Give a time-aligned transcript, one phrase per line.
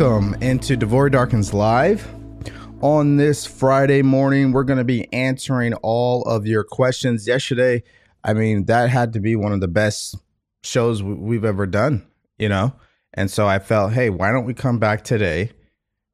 [0.00, 2.08] welcome into Devory Darkins Live.
[2.80, 7.28] On this Friday morning, we're going to be answering all of your questions.
[7.28, 7.82] Yesterday,
[8.24, 10.16] I mean, that had to be one of the best
[10.64, 12.06] shows we've ever done,
[12.38, 12.72] you know?
[13.12, 15.50] And so I felt, hey, why don't we come back today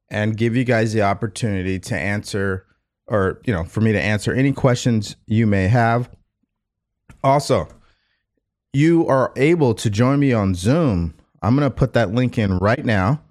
[0.09, 2.65] and give you guys the opportunity to answer,
[3.07, 6.09] or, you know, for me to answer any questions you may have.
[7.23, 7.69] Also,
[8.73, 11.13] you are able to join me on Zoom.
[11.41, 13.21] I'm going to put that link in right now.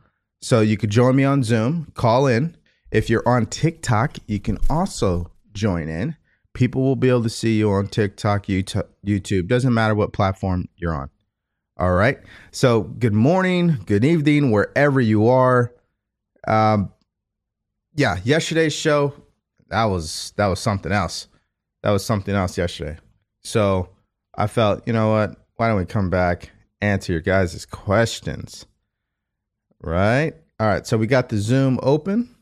[0.41, 2.57] So you could join me on Zoom, call in.
[2.91, 6.17] If you're on TikTok, you can also join in.
[6.55, 9.49] People will be able to see you on TikTok, YouTube.
[9.49, 11.11] Doesn't matter what platform you're on.
[11.79, 12.19] All right.
[12.53, 15.75] So good morning, good evening, wherever you are.
[16.49, 16.93] Um,
[17.95, 19.13] yeah, yesterday's show
[19.69, 21.29] that was that was something else.
[21.83, 22.99] That was something else yesterday.
[23.43, 23.91] So
[24.37, 25.37] I felt, you know what?
[25.57, 28.67] Why don't we come back, answer your guys' questions?
[29.81, 30.35] Right?
[30.59, 30.87] All right.
[30.87, 32.35] So we got the Zoom open.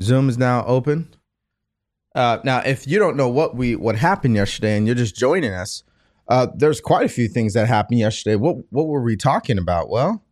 [0.00, 1.14] Zoom is now open.
[2.14, 5.52] Uh, now, if you don't know what we what happened yesterday and you're just joining
[5.52, 5.82] us,
[6.28, 8.36] uh, there's quite a few things that happened yesterday.
[8.36, 9.88] What what were we talking about?
[9.88, 10.22] Well,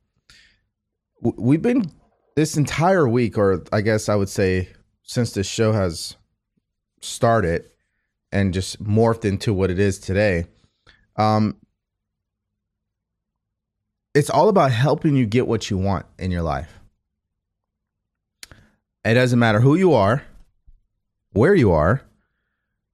[1.20, 1.90] we've been
[2.36, 4.68] this entire week, or I guess I would say
[5.02, 6.16] since this show has
[7.00, 7.64] started
[8.30, 10.46] and just morphed into what it is today.
[11.16, 11.56] Um,
[14.14, 16.80] it's all about helping you get what you want in your life.
[19.04, 20.24] It doesn't matter who you are,
[21.32, 22.02] where you are,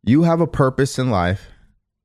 [0.04, 1.48] you have a purpose in life,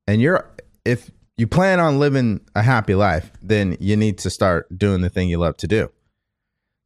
[0.06, 0.50] and you're
[0.84, 5.08] if you plan on living a happy life, then you need to start doing the
[5.08, 5.90] thing you love to do.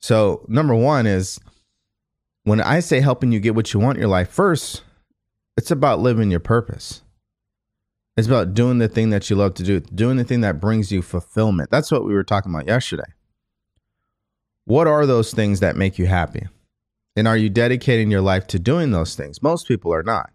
[0.00, 1.40] So, number one is
[2.44, 4.82] when I say helping you get what you want in your life, first,
[5.56, 7.02] it's about living your purpose.
[8.16, 10.90] It's about doing the thing that you love to do, doing the thing that brings
[10.90, 11.70] you fulfillment.
[11.70, 13.12] That's what we were talking about yesterday.
[14.64, 16.48] What are those things that make you happy?
[17.14, 19.42] And are you dedicating your life to doing those things?
[19.42, 20.30] Most people are not.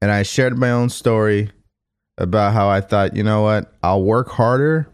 [0.00, 1.50] And I shared my own story
[2.18, 3.72] about how I thought, you know what?
[3.82, 4.88] I'll work harder.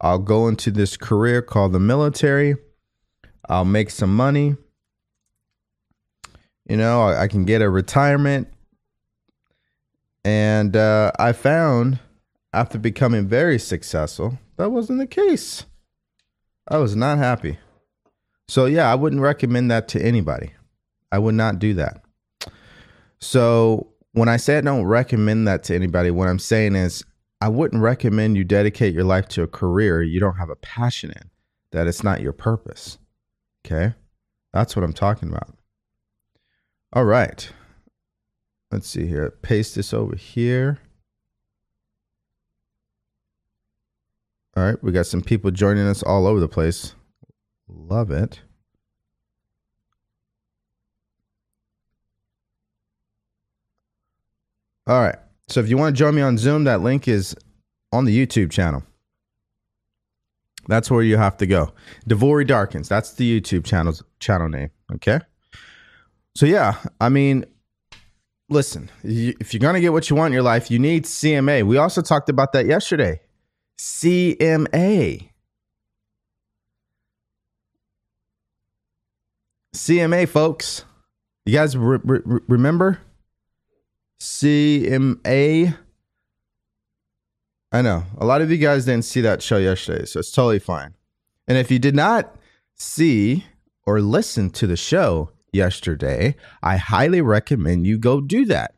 [0.00, 2.56] I'll go into this career called the military.
[3.48, 4.56] I'll make some money.
[6.68, 8.48] You know, I, can get a retirement
[10.24, 11.98] and uh, I found
[12.52, 15.64] after becoming very successful, that wasn't the case.
[16.68, 17.58] I was not happy.
[18.48, 20.52] So, yeah, I wouldn't recommend that to anybody.
[21.10, 22.04] I would not do that.
[23.20, 27.04] So, when I say I don't recommend that to anybody, what I'm saying is
[27.40, 31.10] I wouldn't recommend you dedicate your life to a career you don't have a passion
[31.10, 31.30] in,
[31.70, 32.98] that it's not your purpose.
[33.64, 33.94] Okay?
[34.52, 35.56] That's what I'm talking about.
[36.92, 37.50] All right.
[38.72, 39.30] Let's see here.
[39.42, 40.78] Paste this over here.
[44.56, 46.94] All right, we got some people joining us all over the place.
[47.68, 48.40] Love it.
[54.86, 55.16] All right.
[55.48, 57.36] So if you want to join me on Zoom, that link is
[57.92, 58.82] on the YouTube channel.
[60.66, 61.72] That's where you have to go.
[62.06, 62.88] Devory Darkins.
[62.88, 64.70] That's the YouTube channel's channel name.
[64.94, 65.20] Okay.
[66.34, 67.44] So yeah, I mean,
[68.52, 71.64] listen, if you're going to get what you want in your life, you need CMA.
[71.64, 73.20] We also talked about that yesterday.
[73.78, 75.30] CMA.
[79.74, 80.84] CMA, folks.
[81.44, 83.00] You guys re- re- remember?
[84.20, 85.76] CMA.
[87.72, 90.58] I know a lot of you guys didn't see that show yesterday, so it's totally
[90.58, 90.94] fine.
[91.48, 92.36] And if you did not
[92.74, 93.46] see
[93.86, 98.74] or listen to the show, yesterday, I highly recommend you go do that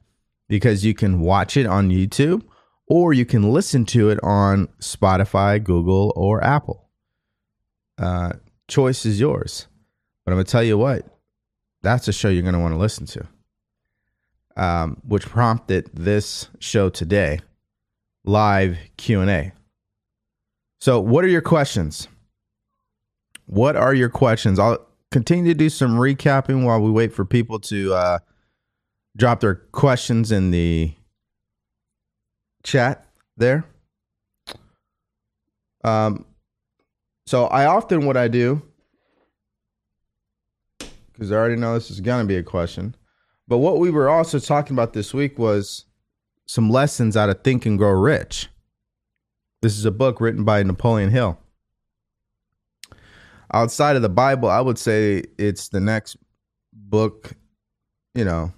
[0.49, 2.43] because you can watch it on YouTube
[2.87, 6.89] or you can listen to it on Spotify, Google, or Apple.
[7.97, 8.33] Uh,
[8.69, 9.67] choice is yours.
[10.25, 11.07] But I'm going to tell you what,
[11.83, 13.27] that's a show you're going to want to listen to,
[14.57, 17.41] um, which prompted this show today,
[18.25, 19.53] live Q&A.
[20.81, 22.09] So what are your questions?
[23.47, 24.59] What are your questions?
[24.59, 28.19] I'll continue to do some recapping while we wait for people to uh,
[29.17, 30.93] drop their questions in the
[32.65, 33.07] chat
[33.37, 33.65] there.
[35.85, 36.25] Um,
[37.29, 38.61] so I often what I do
[41.13, 42.97] because I already know this is going to be a question.
[43.47, 45.85] But what we were also talking about this week was
[46.47, 48.49] some lessons out of Think and Grow Rich.
[49.63, 51.39] This is a book written by Napoleon Hill
[53.55, 56.17] outside of the Bible, I would say it's the next
[56.73, 57.33] book,
[58.15, 58.53] you know,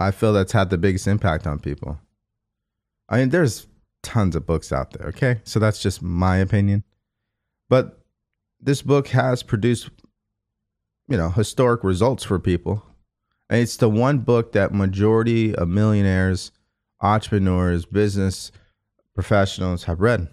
[0.00, 2.00] I feel that's had the biggest impact on people.
[3.08, 3.68] I mean, there's
[4.02, 5.40] tons of books out there, okay?
[5.44, 6.82] So that's just my opinion.
[7.68, 8.00] But
[8.60, 9.88] this book has produced,
[11.08, 12.84] you know, historic results for people.
[13.48, 16.50] And it's the one book that majority of millionaires,
[17.00, 18.50] entrepreneurs, business
[19.14, 20.28] professionals have read.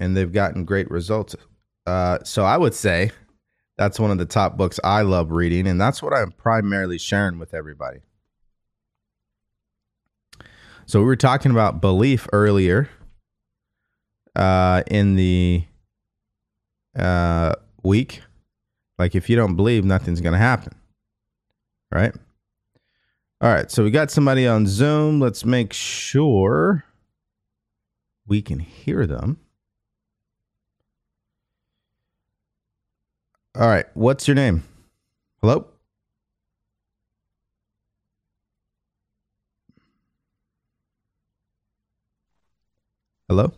[0.00, 1.36] And they've gotten great results.
[1.88, 3.12] Uh, so I would say
[3.78, 7.38] that's one of the top books I love reading, and that's what I'm primarily sharing
[7.38, 8.00] with everybody.
[10.84, 12.90] So we were talking about belief earlier
[14.36, 15.64] uh, in the
[16.94, 18.20] uh, week.
[18.98, 20.74] Like if you don't believe, nothing's going to happen.
[21.90, 22.14] Right?
[23.40, 23.70] All right.
[23.70, 25.20] So we got somebody on Zoom.
[25.20, 26.84] Let's make sure
[28.26, 29.38] we can hear them.
[33.58, 33.86] All right.
[33.94, 34.62] What's your name?
[35.42, 35.66] Hello?
[43.28, 43.52] Hello?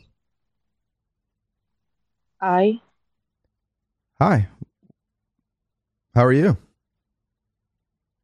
[2.40, 2.80] Hi.
[4.18, 4.48] Hi.
[6.14, 6.56] How are you?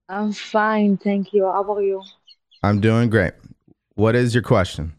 [0.08, 1.44] I'm fine, thank you.
[1.44, 2.02] How are you?
[2.62, 3.34] I'm doing great.
[3.96, 4.94] What is your question?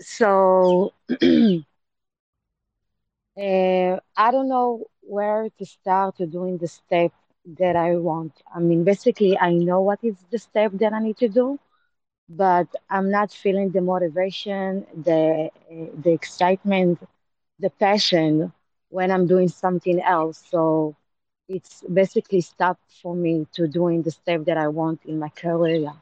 [0.00, 0.92] So,
[3.38, 7.12] uh, I don't know where to start to doing the step
[7.58, 8.32] that I want.
[8.54, 11.58] I mean, basically, I know what is the step that I need to do,
[12.28, 16.98] but I'm not feeling the motivation, the uh, the excitement,
[17.58, 18.52] the passion
[18.90, 20.42] when I'm doing something else.
[20.50, 20.96] So
[21.48, 25.92] it's basically stopped for me to doing the step that I want in my career.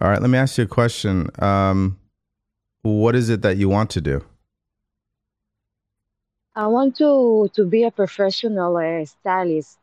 [0.00, 1.28] All right, let me ask you a question.
[1.40, 1.98] Um,
[2.82, 4.24] what is it that you want to do?
[6.56, 9.78] I want to to be a professional uh, stylist,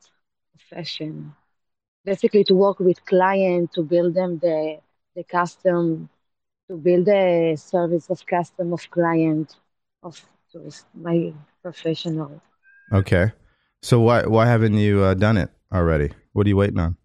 [0.70, 1.34] fashion.
[2.06, 4.80] Basically, to work with clients to build them the
[5.16, 6.10] the custom,
[6.70, 9.56] to build a service of custom of client
[10.04, 12.42] of tourist, my professional.
[12.94, 13.32] Okay.
[13.82, 16.12] So why why haven't you uh, done it already?
[16.34, 16.98] What are you waiting on?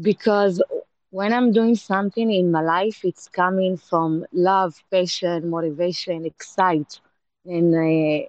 [0.00, 0.62] Because
[1.10, 7.00] when I'm doing something in my life, it's coming from love, passion, motivation, excite,
[7.46, 8.26] and uh,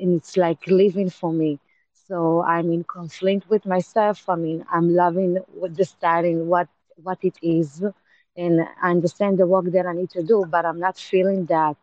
[0.00, 1.58] and it's like living for me.
[2.08, 4.28] So I'm in conflict with myself.
[4.28, 5.38] I mean, I'm loving
[5.78, 6.68] the starting, what
[7.02, 7.82] what it is,
[8.36, 11.76] and I understand the work that I need to do, but I'm not feeling that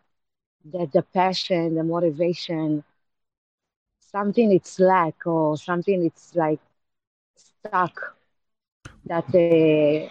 [0.73, 2.83] that the passion, the motivation,
[3.99, 6.59] something it's lack or something it's like
[7.35, 8.15] stuck.
[9.05, 10.09] That uh,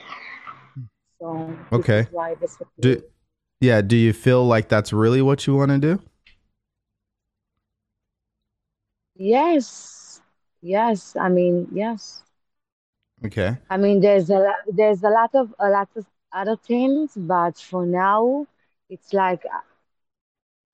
[1.18, 2.06] so Okay.
[2.80, 3.02] Do
[3.60, 6.02] yeah, do you feel like that's really what you want to do?
[9.20, 10.22] Yes,
[10.62, 11.16] yes.
[11.16, 12.24] I mean, yes.
[13.24, 13.58] Okay.
[13.70, 17.56] I mean, there's a lo- there's a lot of a lot of other things, but
[17.58, 18.46] for now,
[18.90, 19.60] it's like uh,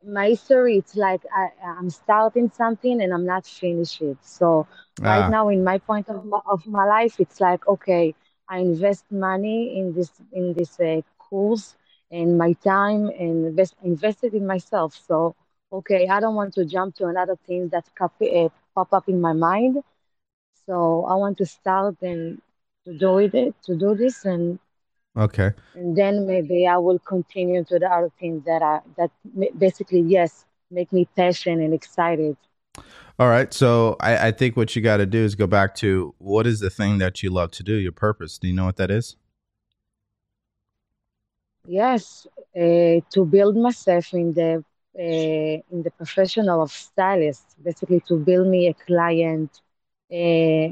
[0.04, 0.76] my story.
[0.78, 1.48] It's like I,
[1.78, 4.18] I'm starting something and I'm not finished it.
[4.22, 4.66] So
[5.04, 8.14] right Ah, now, in my point of my, of my life, it's like okay,
[8.48, 11.76] I invest money in this in this uh, course
[12.10, 14.94] and my time and invest invested in myself.
[14.94, 15.34] So
[15.72, 19.20] okay, I don't want to jump to another thing that copy, uh, pop up in
[19.20, 19.82] my mind.
[20.66, 22.40] So I want to start and
[22.84, 24.58] to do it, to do this, and
[25.16, 25.52] okay.
[25.74, 29.10] and then maybe I will continue to the other things that are that
[29.58, 32.36] basically yes make me passionate and excited.
[33.18, 33.52] All right.
[33.52, 36.60] So I, I think what you got to do is go back to what is
[36.60, 38.38] the thing that you love to do, your purpose.
[38.38, 39.16] Do you know what that is?
[41.66, 44.60] Yes, uh, to build myself in the uh,
[44.98, 49.60] in the professional of stylist, basically to build me a client,
[50.12, 50.68] uh,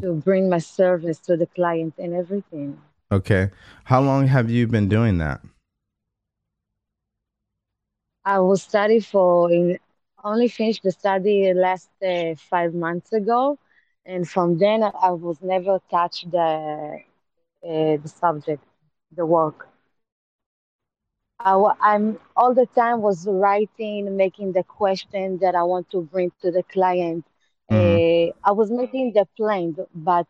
[0.00, 2.78] to bring my service to the client and everything.
[3.10, 3.50] Okay.
[3.84, 5.40] How long have you been doing that?
[8.24, 9.78] I was study for in
[10.22, 13.58] only finished the study last uh, five months ago,
[14.04, 17.00] and from then I I was never touched the
[17.64, 18.62] uh, the subject,
[19.16, 19.69] the work.
[21.40, 26.32] I, I'm all the time was writing, making the question that I want to bring
[26.42, 27.24] to the client.
[27.70, 30.26] hmm Uh, I was making the plan, but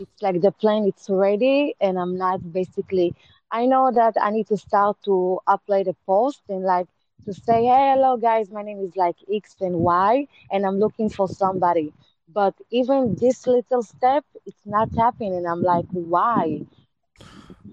[0.00, 3.14] it's like the plan it's ready, and I'm not basically.
[3.50, 6.88] I know that I need to start to upload a post and like
[7.26, 11.08] to say, hey, hello guys, my name is like X and Y, and I'm looking
[11.08, 11.92] for somebody.
[12.28, 15.46] But even this little step, it's not happening.
[15.46, 16.62] I'm like, why?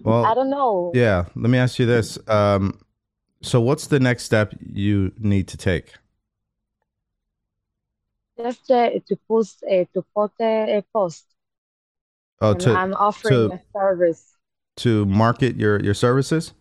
[0.06, 0.92] I don't know.
[0.94, 1.26] yeah.
[1.36, 2.18] Let me ask you this.
[2.28, 2.80] Um,
[3.42, 5.94] so what's the next step you need to take?
[8.40, 11.26] Just uh, to post uh, to put a, a post,
[12.40, 14.34] Oh, and to I'm offering to a service.
[14.78, 16.54] to market your your services?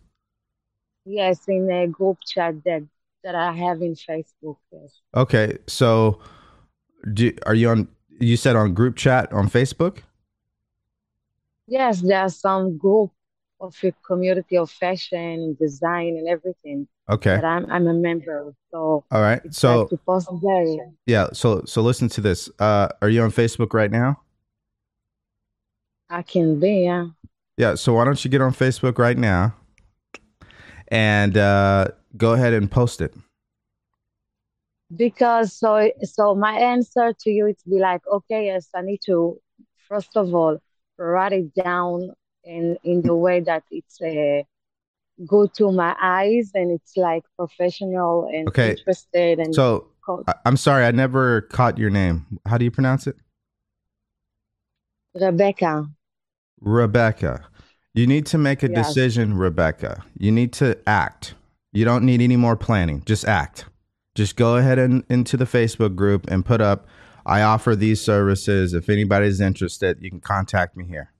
[1.05, 2.83] Yes, in a group chat that
[3.23, 4.57] that I have in Facebook.
[4.71, 4.99] Yes.
[5.15, 6.19] Okay, so
[7.13, 7.87] do are you on?
[8.19, 9.99] You said on group chat on Facebook.
[11.71, 13.11] Yes, there's some group
[13.61, 17.35] of a community of fashion and design and everything Okay.
[17.35, 18.53] that I'm I'm a member.
[18.71, 19.41] So All right.
[19.53, 20.91] So like to post there.
[21.05, 21.27] yeah.
[21.31, 22.49] So so listen to this.
[22.59, 24.19] Uh, are you on Facebook right now?
[26.09, 27.05] I can be, yeah.
[27.55, 27.75] Yeah.
[27.75, 29.55] So why don't you get on Facebook right now
[30.89, 31.87] and uh,
[32.17, 33.15] go ahead and post it.
[34.93, 39.39] Because so so my answer to you it's be like, okay, yes, I need to
[39.87, 40.57] first of all
[40.97, 42.11] write it down
[42.43, 44.43] in in the way that it's uh,
[45.27, 48.71] good to my eyes and it's like professional and Okay.
[48.71, 52.25] interested and So co- I'm sorry, I never caught your name.
[52.45, 53.15] How do you pronounce it?
[55.13, 55.87] Rebecca.
[56.59, 57.47] Rebecca.
[57.93, 58.87] You need to make a Yes.
[58.87, 60.03] decision, Rebecca.
[60.17, 61.35] You need to act.
[61.73, 63.03] You don't need any more planning.
[63.05, 63.65] Just act.
[64.15, 66.87] Just go ahead and into the Facebook group and put up,
[67.25, 68.73] I offer these services.
[68.73, 71.11] If anybody's interested, you can contact me here.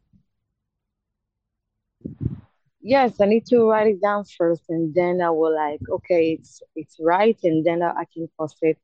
[2.82, 6.64] Yes, I need to write it down first, and then I will like, okay, it's
[6.76, 8.78] it's right, and then I, I can post it.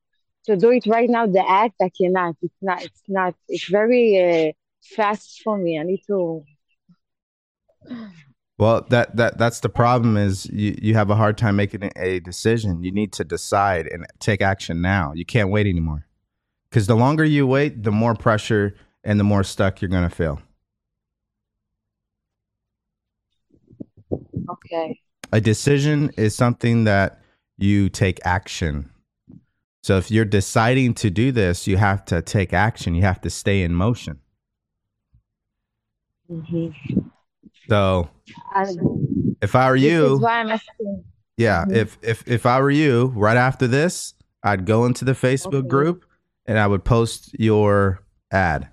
[0.45, 2.35] To do it right now, the act I cannot.
[2.41, 2.83] It's not.
[2.83, 3.33] It's not.
[3.47, 4.51] It's very uh,
[4.95, 5.79] fast for me.
[5.79, 6.43] I need to.
[8.59, 12.19] Well, that that that's the problem is you, you have a hard time making a
[12.21, 12.83] decision.
[12.83, 15.13] You need to decide and take action now.
[15.13, 16.06] You can't wait anymore.
[16.71, 20.15] Cuz the longer you wait, the more pressure and the more stuck you're going to
[20.15, 20.41] feel.
[24.49, 24.99] Okay.
[25.31, 27.21] A decision is something that
[27.57, 28.89] you take action.
[29.83, 32.95] So if you're deciding to do this, you have to take action.
[32.95, 34.19] You have to stay in motion.
[36.29, 36.67] hmm
[37.69, 38.09] So
[39.41, 41.03] if I were you, why I'm asking.
[41.37, 41.75] yeah, Mhm.
[41.75, 45.67] if if if I were you, right after this, I'd go into the Facebook Okay.
[45.67, 46.05] group
[46.47, 47.99] and I would post your
[48.31, 48.69] ad.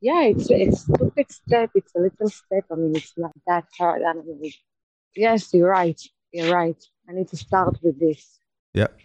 [0.00, 1.70] Yeah, it's it's a big step.
[1.74, 2.64] It's a little step.
[2.70, 4.02] I mean, it's not that hard.
[4.02, 4.54] I mean, it-
[5.14, 6.00] yes, you're right.
[6.32, 6.76] You're right.
[7.08, 8.38] I need to start with this.
[8.74, 8.98] Yep.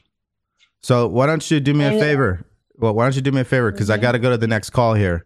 [0.82, 2.46] So why don't you do me a favor?
[2.76, 3.72] Well, why don't you do me a favor?
[3.72, 4.02] Because I Mhm.
[4.02, 5.26] got to go to the next call here.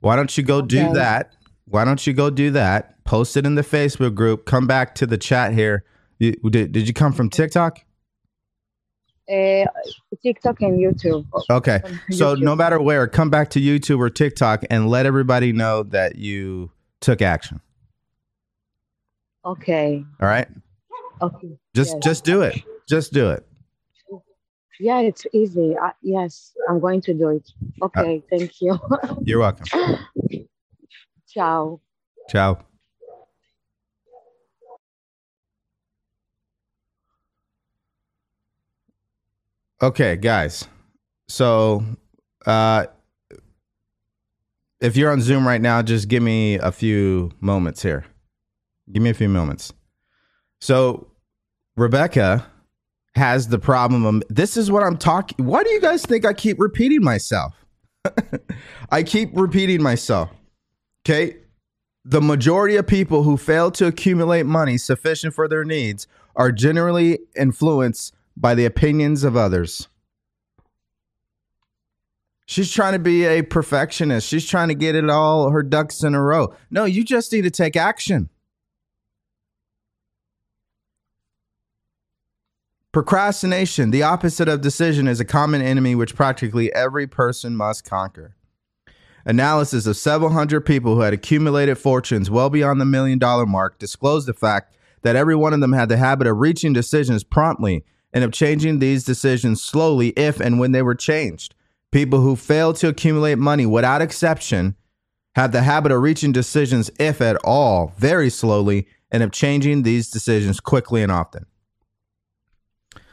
[0.00, 1.32] Why don't you go do that?
[1.66, 3.02] Why don't you go do that?
[3.04, 4.44] Post it in the Facebook group.
[4.46, 5.84] Come back to the chat here.
[6.18, 7.80] You, did, did you come from TikTok?
[9.28, 9.64] Uh,
[10.22, 11.26] TikTok and YouTube.
[11.50, 11.80] Okay.
[12.10, 16.16] So no matter where, come back to YouTube or TikTok and let everybody know that
[16.16, 17.60] you took action.
[19.44, 20.04] Okay.
[20.20, 20.48] All right.
[21.22, 21.58] Okay.
[21.74, 22.04] Just Yes.
[22.04, 22.54] just do it.
[22.88, 23.46] Just do it.
[24.78, 25.74] Yeah, it's easy.
[26.02, 27.50] Yes, I'm going to do it.
[27.82, 28.22] Okay.
[28.30, 28.78] Thank you.
[29.24, 29.66] You're welcome.
[31.28, 31.80] Ciao.
[32.28, 32.58] Ciao.
[39.82, 40.66] Okay, guys.
[41.28, 41.84] So,
[42.46, 42.86] uh,
[44.80, 48.06] if you're on Zoom right now, just give me a few moments here.
[48.90, 49.74] Give me a few moments.
[50.62, 51.08] So,
[51.76, 52.46] Rebecca
[53.16, 55.44] has the problem of this is what I'm talking.
[55.44, 57.54] Why do you guys think I keep repeating myself?
[58.90, 60.30] I keep repeating myself.
[61.04, 61.36] Okay.
[62.04, 67.18] The majority of people who fail to accumulate money sufficient for their needs are generally
[67.36, 69.88] influenced by the opinions of others.
[72.46, 74.28] She's trying to be a perfectionist.
[74.28, 76.54] She's trying to get it all her ducks in a row.
[76.70, 78.28] No, you just need to take action.
[82.92, 88.36] Procrastination, the opposite of decision, is a common enemy which practically every person must conquer.
[89.26, 93.78] Analysis of several hundred people who had accumulated fortunes well beyond the million dollar mark
[93.78, 97.84] disclosed the fact that every one of them had the habit of reaching decisions promptly
[98.16, 101.54] and of changing these decisions slowly if and when they were changed.
[101.92, 104.74] People who fail to accumulate money without exception
[105.34, 110.08] have the habit of reaching decisions, if at all, very slowly and of changing these
[110.10, 111.44] decisions quickly and often.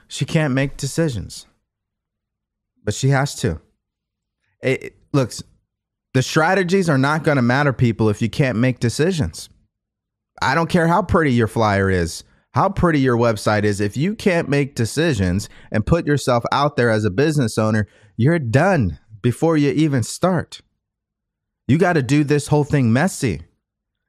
[0.07, 1.47] She can't make decisions,
[2.81, 3.59] but she has to.
[4.61, 5.43] It, it- looks,
[6.13, 9.49] the strategies are not going to matter, people, if you can't make decisions.
[10.41, 13.81] I don't care how pretty your flyer is, how pretty your website is.
[13.81, 18.39] If you can't make decisions and put yourself out there as a business owner, you're
[18.39, 20.61] done before you even start.
[21.67, 23.41] You got to do this whole thing messy.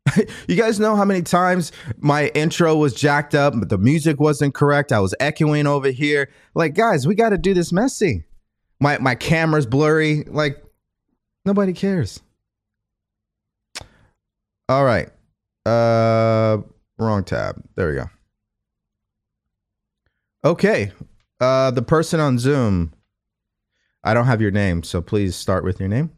[0.46, 4.54] you guys know how many times my intro was jacked up, but the music wasn't
[4.54, 4.92] correct.
[4.92, 6.30] I was echoing over here.
[6.54, 8.24] Like, guys, we got to do this messy.
[8.80, 10.24] My my camera's blurry.
[10.24, 10.62] Like,
[11.46, 12.20] nobody cares.
[14.68, 15.09] All right.
[15.64, 16.59] Uh
[16.98, 17.62] Wrong tab.
[17.74, 18.04] There we go.
[20.44, 20.92] Okay.
[21.40, 22.92] Uh, the person on Zoom.
[24.02, 26.11] I don't have your name, so please start with your name.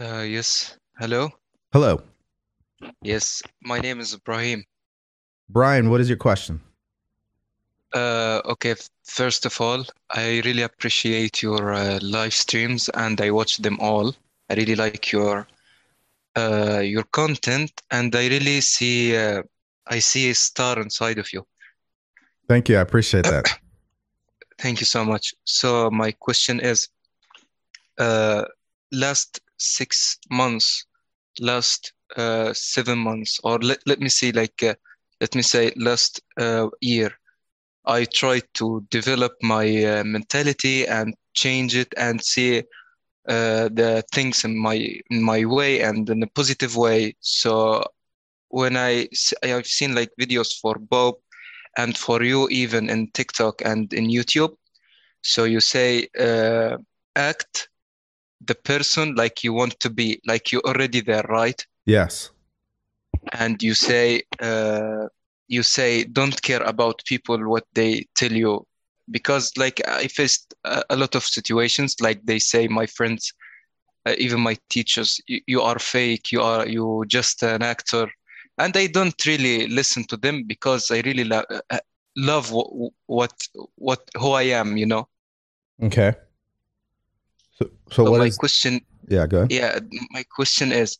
[0.00, 0.78] Uh, yes.
[0.98, 1.30] Hello.
[1.72, 2.00] Hello,
[3.02, 4.64] Yes, my name is Ibrahim.
[5.50, 5.90] Brian.
[5.90, 6.60] What is your question?
[7.92, 13.58] Uh, okay, first of all, I really appreciate your uh, live streams and I watch
[13.58, 14.14] them all.
[14.48, 15.46] I really like your
[16.36, 19.42] uh, your content and I really see uh,
[19.86, 21.46] I see a star inside of you.
[22.48, 22.78] Thank you.
[22.78, 23.58] I appreciate that.
[24.58, 25.34] Thank you so much.
[25.44, 26.88] So my question is,
[27.98, 28.44] uh,
[28.92, 30.86] last six months,
[31.40, 34.74] last uh, seven months, or let, let me see, like, uh,
[35.20, 37.10] let me say last uh, year,
[37.84, 42.58] I tried to develop my uh, mentality and change it and see
[43.28, 44.76] uh, the things in my
[45.10, 47.14] in my way and in a positive way.
[47.20, 47.84] So
[48.48, 49.08] when I
[49.42, 51.14] I've seen like videos for Bob
[51.76, 54.54] and for you even in TikTok and in YouTube.
[55.22, 56.78] So you say uh,
[57.14, 57.68] act
[58.44, 61.64] the person like you want to be, like you're already there, right?
[61.84, 62.30] Yes.
[63.32, 65.06] And you say uh,
[65.48, 68.66] you say don't care about people what they tell you
[69.10, 73.32] because like I faced a, lot of situations like they say my friends
[74.06, 78.08] uh, even my teachers you, you are fake you are you just an actor
[78.58, 81.78] and I don't really listen to them because I really lo- uh,
[82.16, 83.32] love what what
[83.76, 85.08] what who I am you know
[85.82, 86.14] Okay.
[87.58, 88.36] So, so so what my is?
[88.38, 89.26] question Yeah.
[89.26, 89.52] Go ahead.
[89.52, 89.78] yeah
[90.10, 90.98] my question is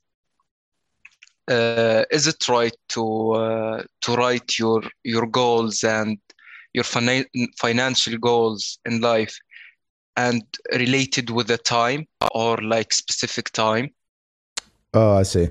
[1.48, 6.18] uh, is it right to uh, to write your your goals and
[6.74, 7.24] your fina-
[7.58, 9.38] financial goals in life
[10.16, 10.42] and
[10.74, 13.90] related with the time or like specific time
[14.94, 15.50] Oh, I see.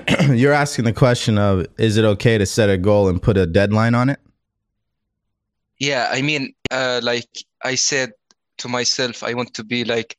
[0.30, 3.46] You're asking the question of is it okay to set a goal and put a
[3.46, 4.20] deadline on it?
[5.78, 7.28] yeah i mean uh, like
[7.64, 8.12] i said
[8.58, 10.16] to myself i want to be like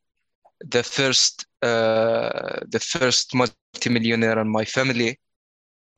[0.66, 5.18] the first uh, the first multimillionaire in my family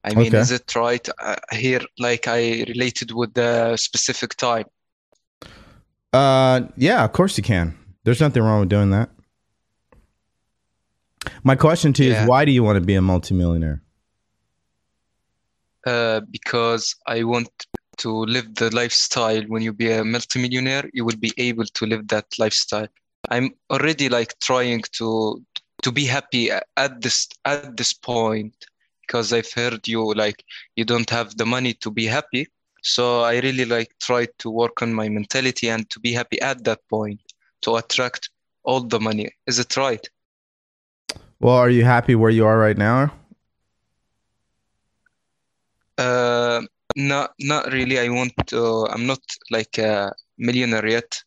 [0.04, 0.38] i mean Okay.
[0.38, 4.66] is it right uh, here like i related with the specific time
[6.14, 7.76] Uh, yeah, of course you can.
[8.04, 9.10] There's nothing wrong with doing that.
[11.44, 12.24] My question to you Yeah.
[12.24, 13.82] is why do you want to be a multimillionaire?
[15.86, 17.50] uh, because I want
[17.98, 19.42] to live the lifestyle.
[19.44, 22.88] When you be a multimillionaire, you will be able to live that lifestyle.
[23.30, 25.42] I'm already like trying to
[25.84, 28.56] to be happy at this at this point
[29.02, 30.44] because I've heard you like
[30.76, 32.48] you don't have the money to be happy.
[32.82, 36.64] So I really like try to work on my mentality and to be happy at
[36.66, 37.22] that point
[37.62, 38.30] to attract
[38.64, 39.30] all the money.
[39.48, 40.08] Is it right?
[41.40, 43.14] Well, are you happy where you are right now?
[45.98, 46.62] Uh,
[46.96, 48.00] not not really.
[48.00, 48.88] I want to.
[48.90, 49.22] I'm not
[49.52, 51.24] like a millionaire yet.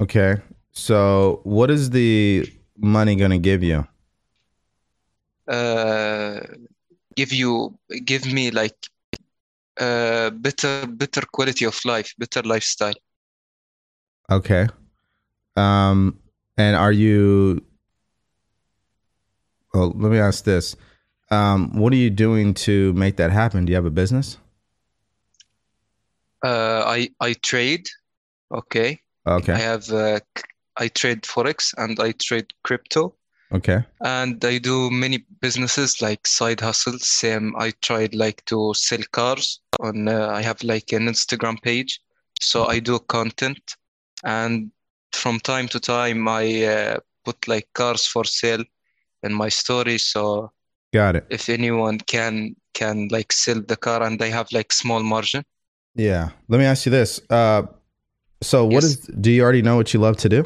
[0.00, 0.36] Okay.
[0.72, 2.46] So, what is the
[2.78, 3.86] money going to give you?
[5.48, 6.40] uh,
[7.14, 8.76] give you give me like
[9.80, 12.94] uh, better better quality of life, better lifestyle.
[14.30, 14.66] Okay.
[15.56, 16.18] Um,
[16.56, 17.62] and are you?
[19.76, 20.74] Well, let me ask this.
[21.30, 23.66] Um, what are you doing to make that happen?
[23.66, 24.38] Do you have a business?
[26.42, 27.86] Uh, I I trade,
[28.50, 29.00] okay.
[29.26, 29.52] Okay.
[29.52, 30.20] I have uh,
[30.78, 33.16] I trade forex and I trade crypto
[33.52, 33.84] Okay.
[34.00, 37.06] and I do many businesses like side hustles.
[37.06, 40.08] Same, I tried like to sell cars on.
[40.08, 42.00] Uh, I have like an Instagram page,
[42.40, 43.76] so I do content
[44.24, 44.70] and
[45.12, 48.64] from time to time I uh, put like cars for sale
[49.26, 49.98] in my story.
[49.98, 50.52] So.
[50.94, 51.24] Got it.
[51.38, 52.34] if anyone can
[52.80, 55.42] can like sell the car and they have like small margin
[55.94, 56.24] Yeah.
[56.48, 57.20] Let me ask you this.
[57.28, 57.62] Uh,
[58.50, 58.84] so what Yes.
[58.84, 58.96] is?
[59.24, 60.40] Do you already know what you love to do?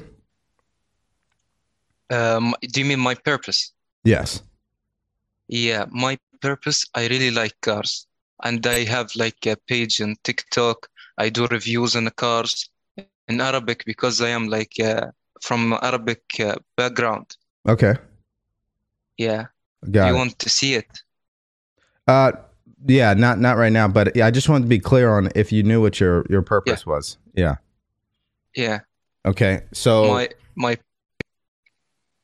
[2.11, 3.61] um do you mean my purpose
[4.05, 4.43] Yes.
[5.49, 8.07] yeah my purpose I really like cars
[8.43, 10.89] and I have like a page on TikTok
[11.19, 12.53] I do reviews on the cars
[13.29, 15.07] in Arabic because I am like uh,
[15.43, 17.27] from Arabic uh, background
[17.69, 17.95] Okay.
[19.21, 19.45] Yeah
[19.91, 20.19] Got you it.
[20.19, 20.91] want to see it
[22.09, 22.33] Uh,
[22.87, 23.15] yeah.
[23.15, 25.63] Not not right now, but yeah, I just wanted to be clear on if you
[25.63, 27.19] knew what your your purpose was.
[27.35, 27.57] Yeah.
[28.57, 28.81] yeah
[29.25, 29.63] Okay.
[29.73, 30.75] So my my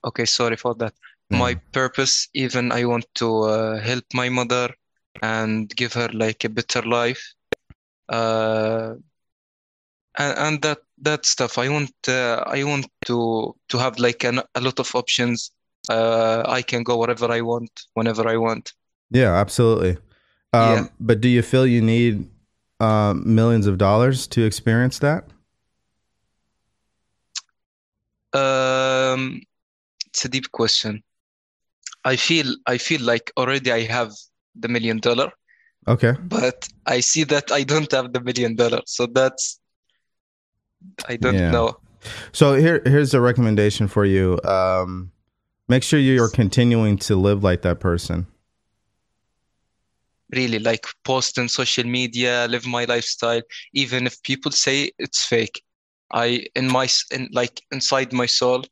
[0.02, 0.92] okay sorry for that
[1.30, 1.38] Mm.
[1.38, 4.70] my purpose even I want to uh, help my mother
[5.22, 7.34] and give her like a better life
[8.08, 8.94] uh
[10.18, 14.38] and, and that that stuff I want uh, I want to to have like an,
[14.54, 15.50] a lot of options
[15.90, 18.72] uh I can go wherever I want whenever I want
[19.10, 19.96] Yeah, absolutely.
[20.52, 20.88] Um, Yeah.
[20.98, 22.28] But do you feel you need
[22.80, 25.24] uh, millions of dollars to experience that?
[28.32, 29.40] Um,
[30.06, 31.02] it's a deep question.
[32.04, 34.12] I feel I feel like already I have
[34.54, 35.30] the million dollar,
[35.88, 36.14] Okay.
[36.28, 38.80] but I see that I don't have the million dollar.
[38.86, 39.60] So that's
[41.08, 41.50] I don't Yeah.
[41.50, 41.76] know.
[42.32, 44.38] So here, here's a recommendation for you.
[44.44, 45.10] Um,
[45.68, 48.26] make sure you're continuing to live like that person.
[50.34, 53.42] Really, like post on social media, live my lifestyle,
[53.74, 55.62] even if people say it's fake.
[56.12, 58.64] I in my in like inside my soul,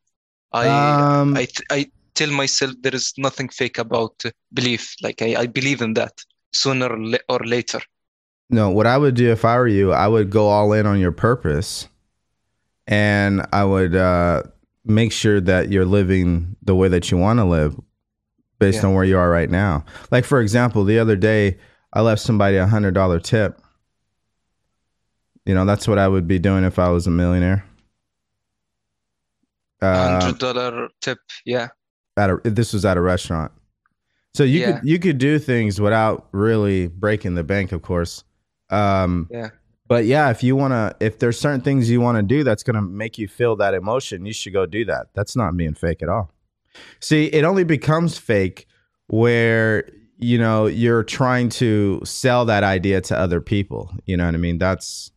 [0.53, 4.95] I um, I th- I tell myself there is nothing fake about belief.
[5.03, 6.13] Like I, I believe in that
[6.53, 6.89] sooner
[7.29, 7.81] or later.
[8.51, 10.99] no, what I would do if I were you, I would go all in on
[11.01, 11.89] your purpose,
[12.87, 14.43] and I would uh,
[14.85, 17.79] make sure that you're living the way that you want to live,
[18.59, 18.89] based Yeah.
[18.89, 19.85] on where you are right now.
[20.11, 21.59] Like for example, the other day
[21.93, 23.61] I left somebody a hundred dollar tip.
[25.47, 27.65] You know, that's what I would be doing if I was a millionaire.
[29.83, 31.69] Uh, Hundred dollar tip, yeah,
[32.17, 33.53] at a this was at a restaurant.
[34.35, 34.79] So you Yeah.
[34.81, 38.25] could you could do things without really breaking the bank, of course.
[38.71, 39.51] Um, yeah,
[39.87, 42.63] but yeah, if you want to, if there's certain things you want to do that's
[42.63, 45.09] going to make you feel that emotion, you should go do that.
[45.15, 46.31] That's not being fake at all.
[47.01, 48.67] See, it only becomes fake
[49.09, 53.93] where you know you're trying to sell that idea to other people.
[54.07, 54.59] You know what I mean?
[54.59, 55.13] That's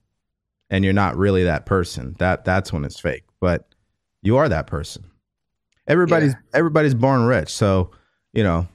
[0.69, 2.15] and you're not really that person.
[2.19, 3.23] That that's when it's fake.
[3.39, 3.73] But
[4.21, 5.05] you are that person.
[5.87, 7.91] Everybody's everybody's born rich, so
[8.33, 8.67] you know,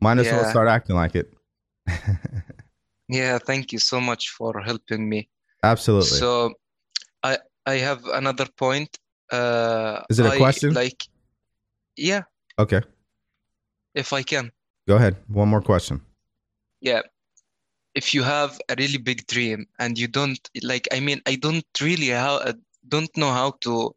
[0.00, 1.32] might as well start acting like it.
[3.12, 3.38] yeah.
[3.38, 5.28] Thank you so much for helping me.
[5.62, 6.18] Absolutely.
[6.18, 6.54] So,
[7.22, 8.98] I I have another point.
[9.32, 10.74] Uh, Is it a I, question?
[10.74, 11.04] Like,
[11.96, 12.22] yeah,
[12.58, 12.82] okay,
[13.94, 14.50] if I can.
[14.88, 15.16] go ahead.
[15.28, 16.00] One more question.
[16.80, 17.02] Yeah.
[17.94, 21.66] If you have a really big dream and you don't like, I mean, I don't
[21.80, 22.52] really how uh,
[22.88, 23.94] don't know how to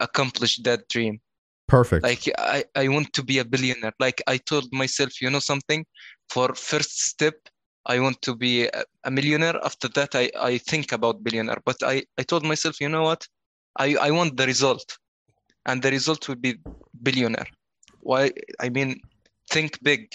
[0.00, 1.20] accomplish that dream.
[1.68, 2.02] Perfect.
[2.02, 3.94] Like I, I want to be a billionaire.
[3.98, 5.84] Like I told myself, you know something?
[6.28, 7.34] For first step,
[7.86, 8.68] I want to be
[9.04, 9.58] a, millionaire.
[9.64, 11.62] After that, I, I think about billionaire.
[11.64, 13.26] But I, I told myself, you know what?
[13.76, 14.98] I, I want the result.
[15.66, 16.58] And the result will be
[17.02, 17.46] billionaire.
[18.00, 18.32] Why?
[18.60, 19.00] I mean,
[19.50, 20.12] think big.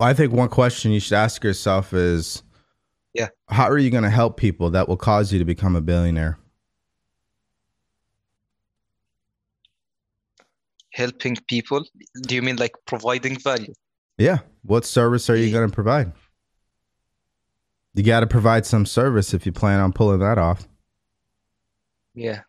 [0.00, 2.42] I think one question you should ask yourself is,
[3.12, 3.28] Yeah.
[3.48, 6.38] how are you going to help people that will cause you to become a billionaire?
[10.92, 11.84] Helping people.
[12.22, 13.74] Do you mean like providing value?
[14.18, 14.38] Yeah.
[14.62, 16.12] What service are you going to provide?
[17.94, 20.68] You got to provide some service if you plan on pulling that off.
[22.14, 22.42] Yeah.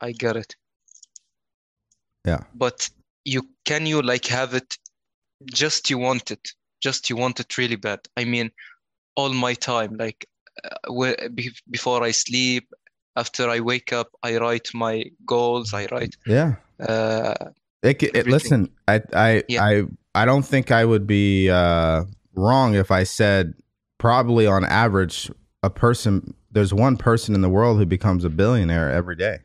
[0.00, 0.56] I got it.
[2.24, 2.44] Yeah.
[2.54, 2.88] But
[3.24, 4.78] you can you like have it
[5.52, 6.48] just you want it,
[6.80, 8.00] just you want it really bad.
[8.16, 8.50] I mean,
[9.16, 10.26] all my time, like
[10.64, 12.72] uh, be- before I sleep,
[13.16, 15.74] after I wake up, I write my goals.
[15.74, 16.16] I write.
[16.26, 16.54] Yeah.
[16.80, 17.34] Uh,
[17.82, 19.64] It, it, listen, I, I, Yeah.
[19.64, 19.82] I,
[20.14, 23.54] I don't think I would be uh, wrong if I said
[23.98, 25.30] probably on average,
[25.62, 29.38] a person, there's one person in the world who becomes a billionaire every day.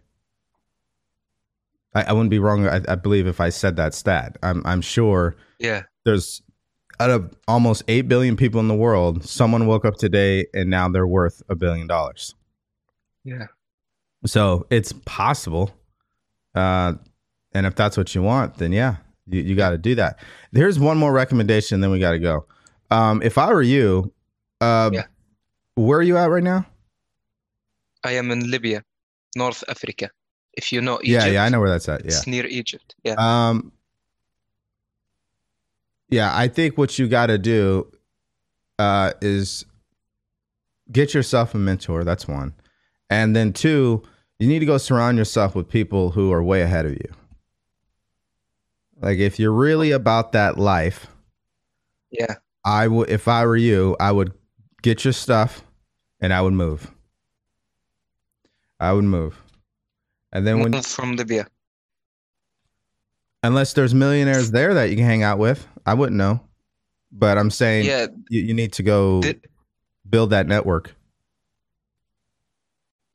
[1.93, 2.67] I, I wouldn't be wrong.
[2.67, 6.41] I, I believe if I said that stat, I'm, I'm sure yeah, there's
[6.99, 10.89] out of almost 8 billion people in the world, someone woke up today and now
[10.89, 12.33] they're worth a billion dollars.
[13.23, 13.45] yeah,
[14.25, 15.71] So it's possible.
[16.55, 16.93] Uh,
[17.53, 18.97] and if that's what you want, then yeah,
[19.29, 20.19] you, you got to do that.
[20.53, 22.45] Here's one more recommendation, then we got to go.
[22.91, 24.13] Um, if I were you,
[24.61, 25.03] uh, Yeah.
[25.75, 26.65] where are you at right now?
[28.03, 28.83] I am in Libya,
[29.35, 30.09] North Africa.
[30.53, 32.01] If you know Yeah, Egypt, yeah, I know where that's at.
[32.01, 32.07] Yeah.
[32.07, 32.95] it's near Egypt.
[33.03, 33.71] Yeah, Um,
[36.09, 37.91] yeah, I think what you got to do
[38.79, 39.65] uh, is
[40.91, 42.03] get yourself a mentor.
[42.03, 42.53] That's one.
[43.09, 44.03] And then two,
[44.39, 47.13] you need to go surround yourself with people who are way ahead of you.
[49.01, 51.07] Like if you're really about that life,
[52.11, 54.33] yeah, I would if I were you, I would
[54.81, 55.63] get your stuff
[56.19, 56.91] and I would move.
[58.79, 59.41] I would move.
[60.31, 61.47] And then when from Libya.
[63.43, 66.41] unless there's millionaires there that you can hang out with, I wouldn't know.
[67.11, 69.39] But I'm saying Yeah, you, you need to go the-
[70.09, 70.93] build that network.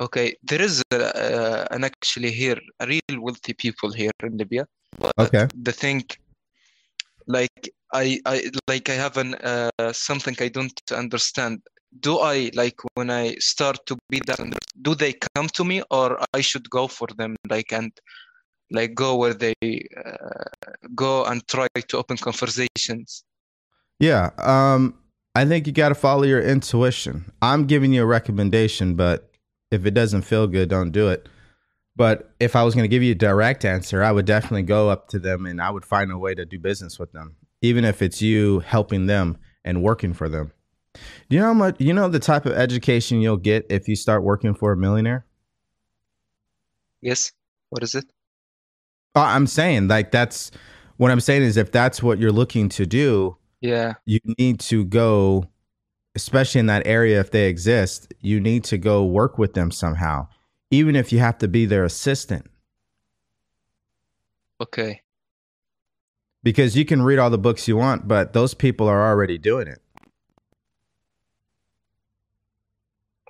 [0.00, 4.66] Okay, there is a, uh, an actually here a real wealthy people here in Libya.
[4.98, 5.46] But Okay.
[5.54, 6.04] the thing,
[7.26, 11.62] like I, I like I have an uh, something I don't understand.
[12.00, 14.40] Do I like when I start to be that?
[14.80, 17.36] Do they come to me or I should go for them?
[17.48, 17.92] Like and
[18.70, 23.24] like go where they uh, go and try to open conversations.
[24.00, 24.30] Yeah.
[24.38, 24.98] Um,
[25.34, 27.30] I think you got to follow your intuition.
[27.40, 29.30] I'm giving you a recommendation, but
[29.70, 31.28] if it doesn't feel good, don't do it.
[31.94, 34.88] But if I was going to give you a direct answer, I would definitely go
[34.88, 37.84] up to them and I would find a way to do business with them, even
[37.84, 40.52] if it's you helping them and working for them.
[40.94, 43.96] Do you know how much, you know, the type of education you'll get if you
[43.96, 45.26] start working for a millionaire?
[47.00, 47.32] Yes.
[47.70, 48.04] What is it?
[49.14, 50.50] Oh, I'm saying, like, that's
[50.96, 53.94] what I'm saying is if that's what you're looking to do, Yeah.
[54.06, 55.44] you need to go,
[56.14, 60.28] especially in that area, if they exist, you need to go work with them somehow,
[60.72, 62.46] even if you have to be their assistant.
[64.60, 65.02] Okay.
[66.42, 69.68] Because you can read all the books you want, but those people are already doing
[69.68, 69.80] it.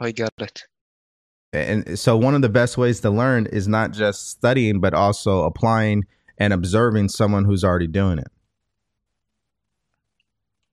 [0.01, 0.63] I got it.
[1.53, 5.43] And so, one of the best ways to learn is not just studying, but also
[5.43, 6.07] applying
[6.39, 8.29] and observing someone who's already doing it.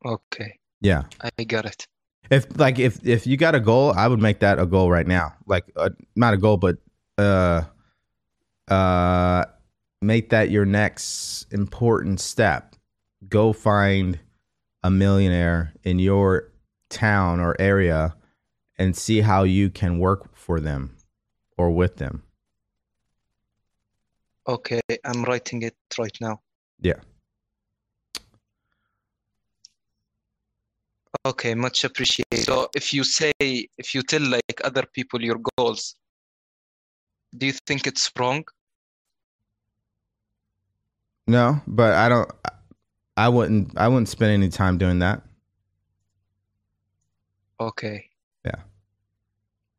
[0.05, 0.60] Okay.
[0.79, 1.03] Yeah.
[1.38, 1.86] I got it.
[2.29, 5.08] If like if if you got a goal, I would make that a goal right
[5.08, 5.34] now.
[5.47, 6.77] Like uh, not a goal, but
[7.17, 7.63] uh
[8.67, 9.45] uh
[10.01, 12.75] make that your next important step.
[13.27, 14.19] Go find
[14.84, 16.51] a millionaire in your
[16.89, 18.15] town or area
[18.77, 20.95] and see how you can work for them
[21.58, 22.23] or with them.
[24.47, 24.82] Okay.
[25.03, 26.41] I'm writing it right now.
[26.82, 27.01] Yeah.
[31.26, 32.45] Okay, much appreciated.
[32.45, 35.95] So if you say, if you tell like other people your goals,
[37.38, 38.43] do you think it's wrong?
[41.28, 42.32] No, but I don't
[43.17, 45.22] I wouldn't I wouldn't spend any time doing that.
[47.60, 48.10] Okay.
[48.45, 48.63] Yeah.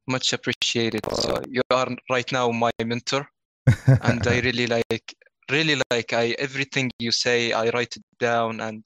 [0.07, 1.01] Much appreciated.
[1.11, 3.27] So you are right now my mentor,
[4.03, 5.15] and I really like,
[5.51, 8.85] really like I everything you say, I write it down, and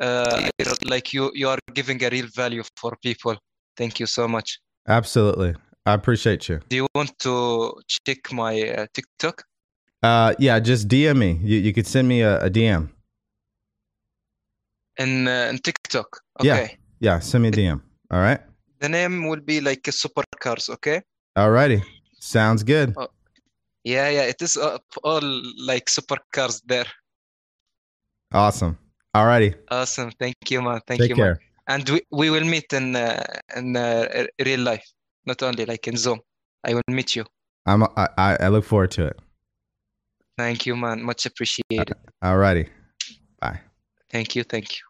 [0.00, 0.48] uh,
[0.84, 3.36] like you you are giving a real value for people.
[3.76, 4.58] Thank you so much.
[4.88, 5.54] Absolutely.
[5.86, 6.60] I appreciate you.
[6.68, 9.42] Do you want to check my uh, TikTok?
[10.02, 11.40] Uh, yeah, just DM me.
[11.42, 12.88] You you could send me a, a DM.
[14.98, 16.20] In, uh, in TikTok.
[16.42, 16.54] Yeah.
[16.54, 16.78] Okay.
[17.00, 17.80] Yeah, send me a DM.
[18.10, 18.40] All right.
[18.80, 21.02] The name will be like Supercars, okay?
[21.36, 21.82] Alrighty.
[22.20, 22.94] Sounds good.
[23.84, 25.22] Yeah, yeah, it is uh, all
[25.58, 26.86] like supercars there.
[28.32, 28.78] Awesome.
[29.14, 29.54] Alrighty.
[29.70, 30.10] Awesome.
[30.18, 30.80] Thank you, man.
[30.86, 31.24] Thank Take you, man.
[31.24, 31.40] care.
[31.68, 33.22] And we, we will meet in uh,
[33.56, 34.84] in uh, real life,
[35.26, 36.20] not only like in Zoom.
[36.64, 37.24] I will meet you.
[37.66, 39.18] I'm I, I I look forward to it.
[40.38, 41.02] Thank you, man.
[41.02, 41.94] Much appreciated.
[42.22, 42.68] Alrighty.
[43.40, 43.60] Bye.
[44.10, 44.44] Thank you.
[44.44, 44.84] Thank you.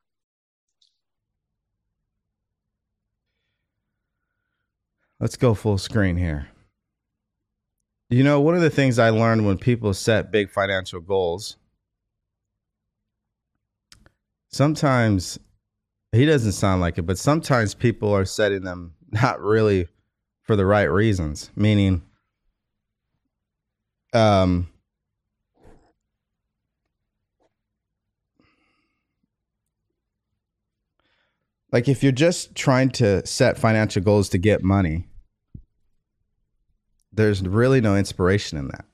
[5.19, 6.49] Let's go full screen here.
[8.11, 11.57] You know, one of the things I learned when people set big financial goals,
[14.53, 15.39] sometimes
[16.13, 19.89] he doesn't sound like it, but sometimes people are setting them not really
[20.43, 22.03] for the right reasons, meaning
[24.13, 24.69] um
[31.71, 35.07] like if you're just trying to set financial goals to get money,
[37.13, 38.85] there's really no inspiration in that.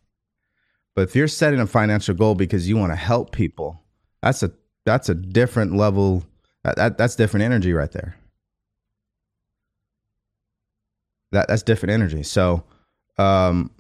[0.95, 3.83] But if you're setting a financial goal because you want to help people,
[4.23, 4.53] that's a
[4.89, 6.25] that's a different level.
[6.65, 8.17] That, that that's different energy right there.
[11.33, 12.23] That that's different energy.
[12.23, 12.65] So,
[13.19, 13.71] um,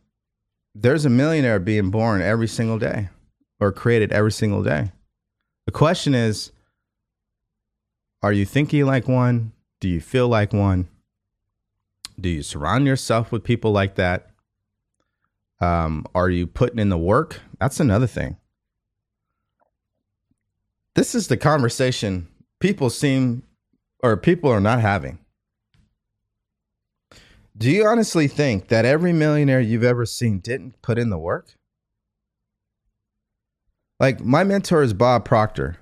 [0.74, 3.08] there's a millionaire being born every single day,
[3.58, 4.92] or created every single day.
[5.64, 6.52] The question is,
[8.22, 9.52] are you thinking like one?
[9.80, 10.88] Do you feel like one?
[12.20, 14.30] Do you surround yourself with people like that?
[15.60, 17.40] Um, are you putting in the work?
[17.58, 18.36] That's another thing.
[20.98, 22.26] This is the conversation
[22.58, 23.44] people seem
[24.02, 25.20] or people are not having.
[27.56, 31.54] Do you honestly think that every millionaire you've ever seen didn't put in the work?
[34.00, 35.76] Like my mentor is Bob Proctor.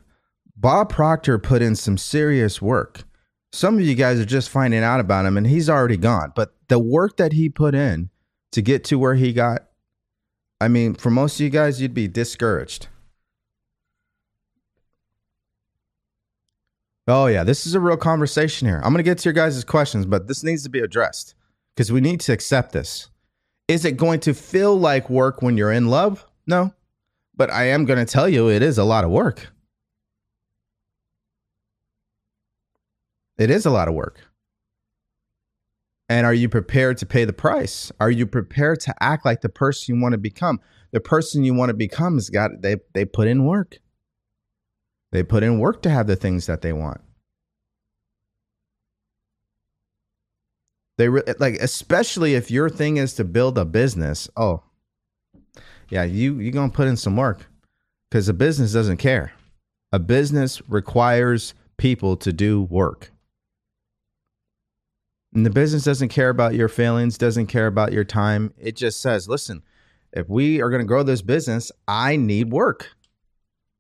[0.55, 3.05] Bob Proctor put in some serious work.
[3.53, 6.35] Some of you guys are just finding out about him and he's already gone.
[6.37, 8.11] But the work that he put in
[8.53, 9.63] to get to where he got,
[10.61, 12.89] I mean, for most of you guys, you'd be discouraged.
[17.09, 18.79] Oh, yeah, this is a real conversation here.
[18.79, 21.35] I'm going to get to your guys' questions, but this needs to be addressed
[21.75, 23.11] because we need to accept this.
[23.69, 26.27] Is it going to feel like work when you're in love?
[26.47, 26.73] No.
[27.37, 29.49] But I am going to tell you it is a lot of work.
[33.39, 34.21] It is a lot of work.
[36.09, 37.93] And are you prepared to pay the price?
[38.01, 40.61] Are you prepared to act like the person you want to become?
[40.93, 43.79] The person you want to become has got they they put in work.
[45.17, 47.01] They put in work to have the things that they want.
[50.99, 54.29] They re- like especially if your thing is to build a business.
[54.37, 54.63] Oh,
[55.89, 57.47] yeah, you you're gonna put in some work
[58.11, 59.33] because a business doesn't care.
[59.91, 63.11] A business requires people to do work.
[65.33, 68.53] And the business doesn't care about your feelings, doesn't care about your time.
[68.59, 69.63] It just says, listen,
[70.13, 72.91] if we are going to grow this business, I need work.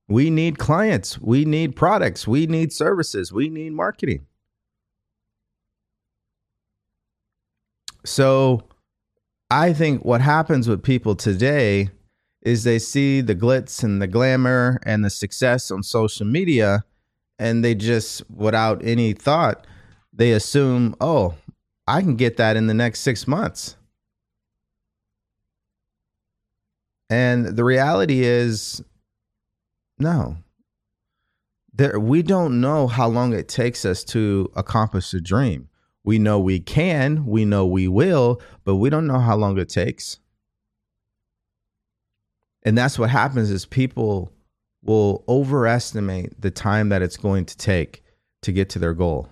[0.08, 1.18] We need clients.
[1.18, 2.28] We need products.
[2.28, 3.32] We need services.
[3.32, 4.26] We need marketing.
[8.04, 8.62] So
[9.50, 11.90] I think what happens with people today
[12.42, 16.84] is they see the glitz and the glamour and the success on social media
[17.38, 19.66] and they just without any thought
[20.12, 21.34] they assume oh
[21.86, 23.76] i can get that in the next six months
[27.10, 28.82] and the reality is
[29.98, 30.36] no
[31.72, 35.68] there we don't know how long it takes us to accomplish a dream
[36.04, 39.68] we know we can we know we will but we don't know how long it
[39.68, 40.18] takes
[42.66, 44.32] and that's what happens is people
[44.82, 48.02] will overestimate the time that it's going to take
[48.42, 49.28] to get to their goal.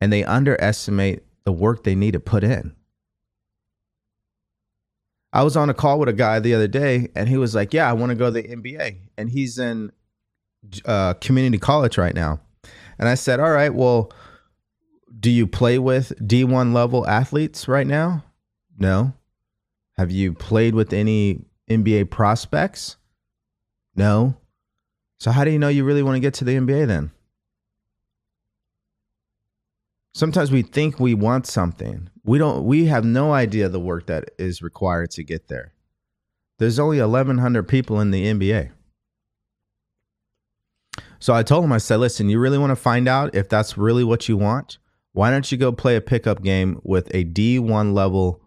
[0.00, 2.74] And they underestimate the work they need to put in.
[5.32, 7.72] I was on a call with a guy the other day and he was like,
[7.72, 8.96] Yeah, I want to go to the NBA.
[9.16, 9.92] And he's in
[10.84, 12.40] uh, community college right now.
[12.98, 14.12] And I said, All right, well,
[15.18, 18.24] do you play with D1 level athletes right now?
[18.78, 19.12] No.
[19.96, 22.96] Have you played with any NBA prospects?
[23.94, 24.36] No.
[25.18, 27.10] So how do you know you really want to get to the NBA then?
[30.14, 32.09] Sometimes we think we want something.
[32.24, 35.72] We don't we have no idea the work that is required to get there.
[36.58, 38.70] There's only 1100 people in the NBA.
[41.18, 43.76] So I told him I said, "Listen, you really want to find out if that's
[43.78, 44.78] really what you want?
[45.12, 48.40] Why don't you go play a pickup game with a D1 level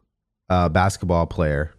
[0.49, 1.73] uh, basketball player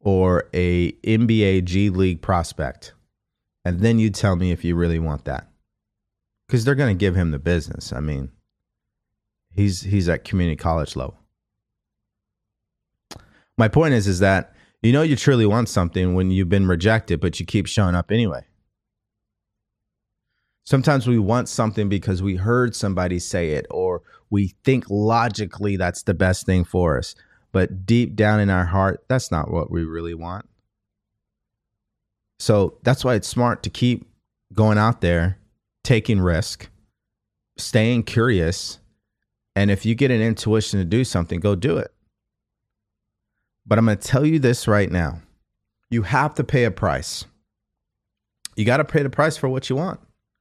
[0.00, 2.92] or a NBA G League prospect.
[3.64, 5.48] And then you tell me if you really want that.
[6.48, 7.92] Cuz they're going to give him the business.
[7.92, 8.30] I mean,
[9.56, 11.18] he's he's at community college level.
[13.58, 17.20] My point is is that you know you truly want something when you've been rejected
[17.20, 18.44] but you keep showing up anyway.
[20.64, 26.02] Sometimes we want something because we heard somebody say it or we think logically that's
[26.02, 27.14] the best thing for us
[27.56, 30.46] but deep down in our heart, that's not what we really want.
[32.38, 34.06] So that's why it's smart to keep
[34.52, 35.38] going out there,
[35.82, 36.68] taking risk,
[37.56, 38.78] staying curious.
[39.56, 41.92] And if you get an intuition to do something, go do it.
[43.66, 45.22] But I'm going to tell you this right now
[45.90, 47.24] you have to pay a price.
[48.54, 50.00] You got to pay the price for what you want.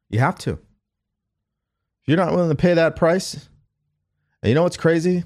[0.10, 0.52] You have to.
[0.52, 3.50] If you're not willing to pay that price,
[4.42, 5.24] and you know what's crazy?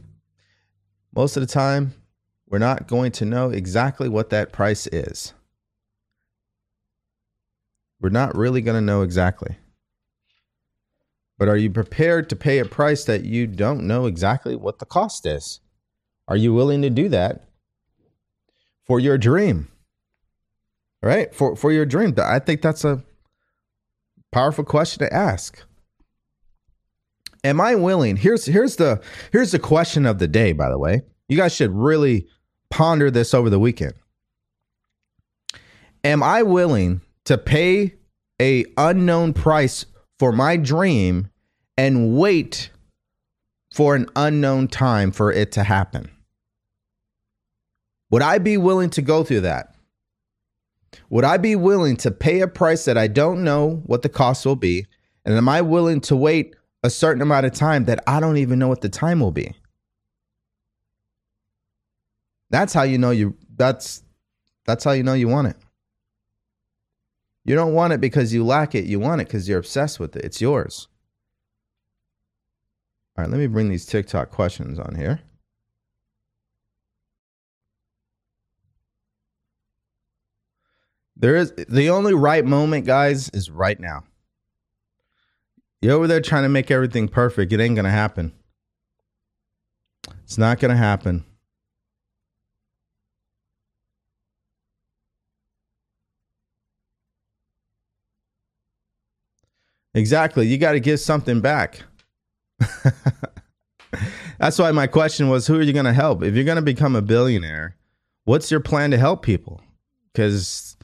[1.14, 1.94] most of the time,
[2.48, 5.34] we're not going to know exactly what that price is.
[8.00, 9.58] We're not really going to know exactly.
[11.40, 14.86] But are you prepared to pay a price that you don't know exactly what the
[14.86, 15.62] cost is?
[16.28, 17.48] Are you willing to do that
[18.86, 19.70] for your dream?
[21.02, 21.34] Right?
[21.34, 22.14] For for your dream.
[22.22, 23.04] I think that's a
[24.32, 25.64] powerful question to ask
[27.44, 28.18] am I willing?
[28.18, 31.02] Here's here's the here's the question of the day, by the way.
[31.28, 32.28] You guys should really
[32.70, 33.94] ponder this over the weekend.
[36.04, 37.96] Am I willing to pay
[38.42, 39.86] a unknown price
[40.20, 41.30] for my dream
[41.78, 42.70] and wait
[43.74, 46.12] for an unknown time for it to happen?
[48.12, 49.76] Would I be willing to go through that?
[51.10, 54.46] Would I be willing to pay a price that I don't know what the cost
[54.46, 54.86] will be?
[55.26, 58.60] And am I willing to wait a certain amount of time that I don't even
[58.60, 59.54] know what the time will be.
[62.50, 64.04] That's how you know you that's
[64.66, 65.58] that's how you know you want it.
[67.50, 68.86] You don't want it because you lack it.
[68.86, 70.24] You want it because you're obsessed with it.
[70.24, 70.88] It's yours.
[73.18, 75.22] All right, let me bring these TikTok questions on here.
[81.18, 84.04] There is the only right moment, guys, is right now.
[85.82, 87.52] You're over there trying to make everything perfect.
[87.52, 88.32] It ain't going to happen.
[90.24, 91.26] It's not going to happen.
[100.00, 100.48] Exactly.
[100.48, 101.84] You got to give something back.
[104.40, 106.24] That's why my question was who are you going to help?
[106.24, 107.76] If you're going to become a billionaire,
[108.24, 109.62] what's your plan to help people?
[110.14, 110.78] Because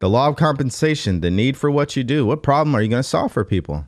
[0.00, 3.02] the law of compensation, the need for what you do, what problem are you going
[3.02, 3.86] to solve for people?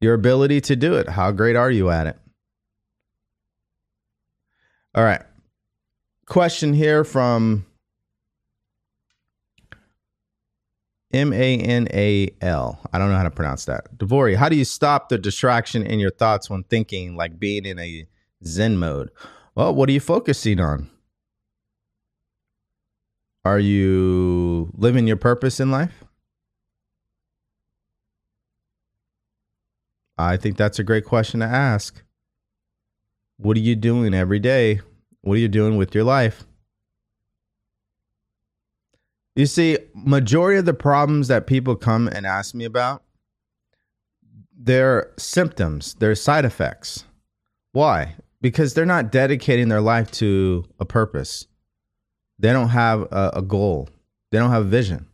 [0.00, 1.10] Your ability to do it.
[1.10, 2.18] How great are you at it?
[4.96, 5.22] All right.
[6.26, 7.64] Question here from
[11.12, 12.80] M A N A L.
[12.92, 13.98] I don't know how to pronounce that.
[13.98, 17.78] Devory, how do you stop the distraction in your thoughts when thinking, like being in
[17.78, 18.06] a
[18.44, 19.10] Zen mode?
[19.54, 20.88] Well, what are you focusing on?
[23.44, 26.04] Are you living your purpose in life?
[30.18, 32.02] I think that's a great question to ask.
[33.38, 34.80] What are you doing every day?
[35.22, 36.44] What are you doing with your life?
[39.36, 43.02] You see, majority of the problems that people come and ask me about,
[44.56, 47.04] they're symptoms, they're side effects.
[47.72, 48.16] Why?
[48.40, 51.46] Because they're not dedicating their life to a purpose.
[52.38, 53.88] They don't have a, a goal.
[54.30, 55.06] They don't have a vision.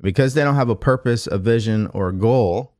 [0.00, 2.74] Because they don't have a purpose, a vision, or a goal,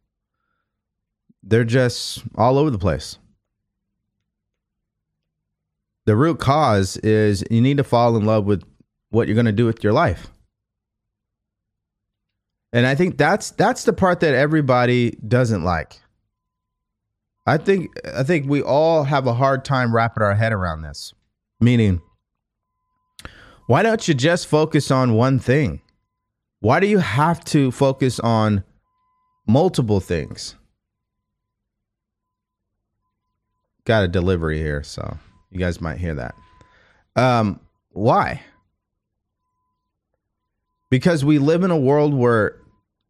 [1.42, 3.18] they're just all over the place.
[6.04, 8.62] The root cause is you need to fall in love with
[9.10, 10.28] what you're going to do with your life.
[12.72, 16.00] And I think that's that's the part that everybody doesn't like.
[17.46, 21.14] I think I think we all have a hard time wrapping our head around this.
[21.60, 22.02] Meaning
[23.66, 25.80] why don't you just focus on one thing?
[26.60, 28.64] Why do you have to focus on
[29.46, 30.54] multiple things?
[33.84, 35.16] Got a delivery here, so
[35.50, 36.34] you guys might hear that.
[37.14, 37.60] Um,
[37.90, 38.42] why?
[40.90, 42.60] Because we live in a world where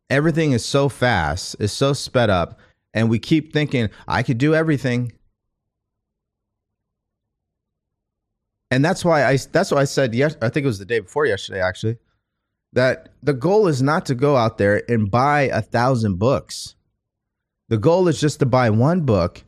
[0.09, 2.59] everything is so fast, is so sped up,
[2.95, 5.13] and we keep thinking, I could do everything.
[8.71, 11.01] And that's why I that's why I said yes, I think it was the day
[11.01, 11.99] before yesterday actually,
[12.73, 16.75] that the goal is not to go out there and buy a thousand books.
[17.69, 19.45] The goal is just to buy one book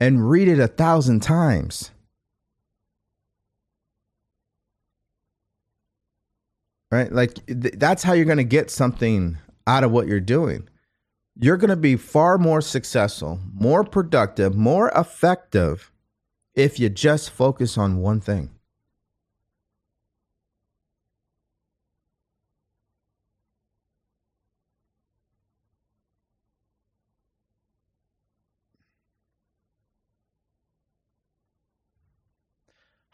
[0.00, 1.90] and read it a thousand times.
[6.94, 7.10] Right?
[7.10, 9.36] Like th- that's how you're going to get something
[9.66, 10.68] out of what you're doing.
[11.34, 15.90] You're going to be far more successful, more productive, more effective
[16.54, 18.50] if you just focus on one thing.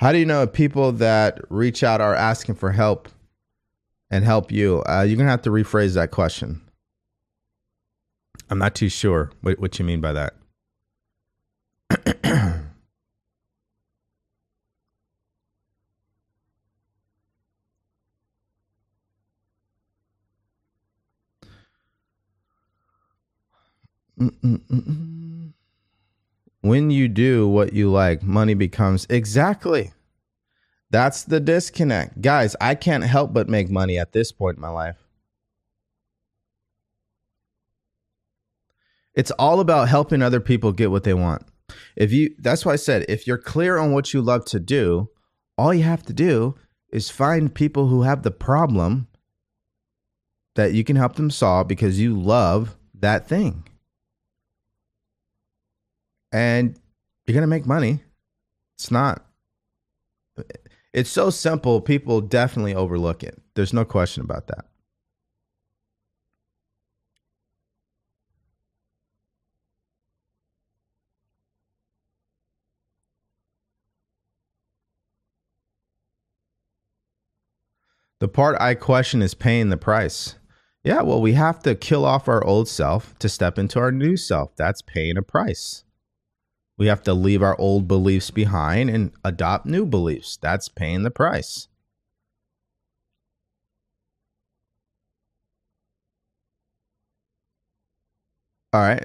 [0.01, 3.09] How do you know people that reach out are asking for help
[4.11, 4.83] and help you?
[4.89, 6.61] Uh, you're going to have to rephrase that question.
[8.49, 10.35] I'm not too sure what, what you mean by that.
[26.63, 29.93] When you do what you like, money becomes exactly.
[30.91, 32.21] That's the disconnect.
[32.21, 34.97] Guys, I can't help but make money at this point in my life.
[39.15, 41.43] It's all about helping other people get what they want.
[41.97, 45.11] If you that's why I said if you're clear on what you love to do,
[45.57, 46.57] all you have to do
[46.93, 49.07] is find people who have the problem
[50.57, 53.65] that you can help them solve because you love that thing
[56.33, 56.79] and
[57.27, 58.03] you're going to make money.
[58.77, 59.25] It's not,
[60.93, 61.81] it's so simple.
[61.81, 63.41] People definitely overlook it.
[63.55, 64.67] There's no question about that.
[78.21, 80.37] The part I question is paying the price.
[80.85, 84.17] Yeah, well, we have to kill off our old self to step into our new
[84.17, 84.55] self.
[84.57, 85.85] That's paying a price.
[86.81, 90.39] We have to leave our old beliefs behind and adopt new beliefs.
[90.39, 91.69] That's paying the price.
[98.73, 99.05] All right.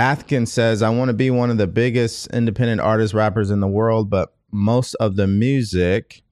[0.00, 3.68] Athkin says, I want to be one of the biggest independent artist rappers in the
[3.68, 6.22] world, but most of the music,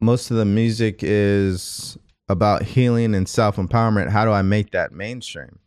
[0.00, 1.98] most of the music is
[2.28, 5.58] about healing and self-empowerment how do i make that mainstream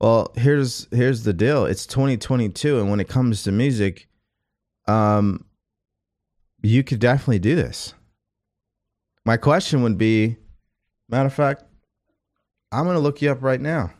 [0.00, 4.08] well here's here's the deal it's 2022 and when it comes to music
[4.86, 5.44] um
[6.62, 7.94] you could definitely do this
[9.24, 10.36] my question would be
[11.08, 11.64] matter of fact
[12.74, 13.92] I'm to look you up right now.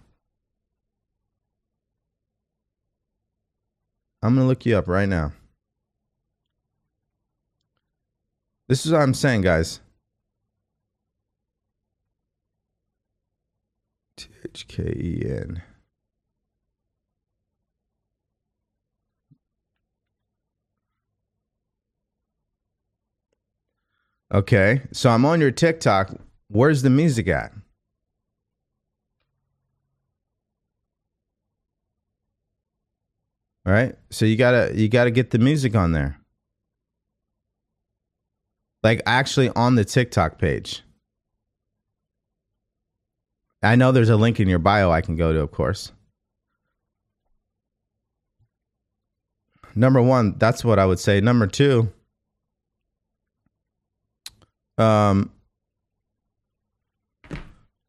[4.20, 5.32] I'm to look you up right now.
[8.66, 9.78] This is what I'm saying, guys.
[14.16, 15.62] T H K E N.
[24.32, 26.10] Okay, so I'm on your TikTok.
[26.48, 27.52] Where's the music at?
[33.66, 36.18] All right, so you gotta you gotta get the music on there,
[38.82, 40.82] like actually on the TikTok page.
[43.64, 45.90] I know there's a link in your bio I can go to, of course.
[49.74, 51.20] Number one, that's what I would say.
[51.20, 51.90] Number two,
[54.78, 55.30] um,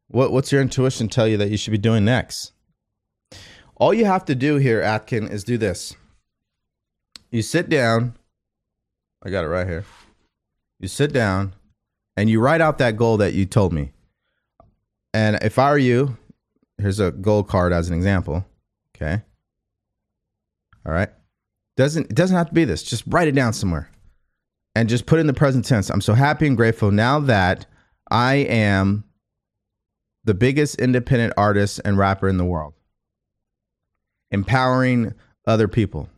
[0.08, 2.52] what what's your intuition tell you that you should be doing next?
[3.76, 5.94] All you have to do here, Atkin, is do this.
[7.30, 8.16] You sit down.
[9.22, 9.84] I got it right here.
[10.80, 11.54] You sit down
[12.16, 13.92] and you write out that goal that you told me.
[15.16, 16.14] And if I were you,
[16.76, 18.44] here's a gold card as an example.
[18.94, 19.22] Okay.
[20.84, 21.08] All right.
[21.78, 22.82] Doesn't it doesn't have to be this.
[22.82, 23.90] Just write it down somewhere.
[24.74, 25.88] And just put in the present tense.
[25.88, 27.64] I'm so happy and grateful now that
[28.10, 29.04] I am
[30.24, 32.74] the biggest independent artist and rapper in the world.
[34.30, 35.14] Empowering
[35.46, 36.10] other people.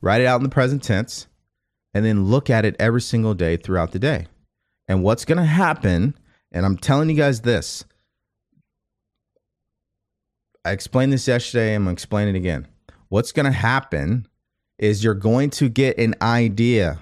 [0.00, 1.26] Write it out in the present tense
[1.92, 4.28] and then look at it every single day throughout the day.
[4.86, 6.16] And what's going to happen,
[6.56, 7.84] and I'm telling you guys this.
[10.64, 12.66] I explained this yesterday, I'm going to explain it again.
[13.10, 14.26] What's going to happen
[14.78, 16.98] is you're going to get an idea.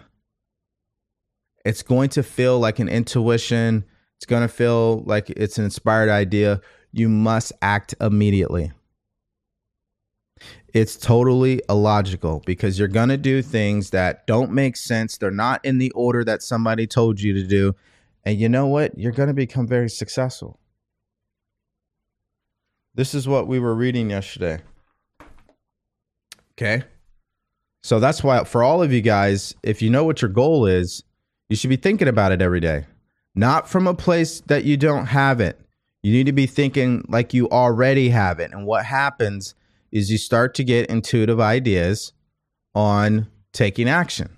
[1.65, 3.85] It's going to feel like an intuition.
[4.17, 6.61] It's going to feel like it's an inspired idea.
[6.91, 8.73] You must act immediately.
[10.75, 15.17] It's totally illogical because you're going to do things that don't make sense.
[15.17, 17.77] They're not in the order that somebody told you to do.
[18.25, 18.99] And you know what?
[18.99, 20.59] You're going to become very successful.
[22.95, 24.61] This is what we were reading yesterday.
[26.53, 26.85] Okay.
[27.83, 31.03] So that's why, for all of you guys, if you know what your goal is,
[31.49, 32.87] you should be thinking about it every day,
[33.35, 35.61] not from a place that you don't have it.
[36.03, 38.53] You need to be thinking like you already have it.
[38.53, 39.55] And what happens
[39.91, 42.13] is you start to get intuitive ideas
[42.75, 44.37] on taking action.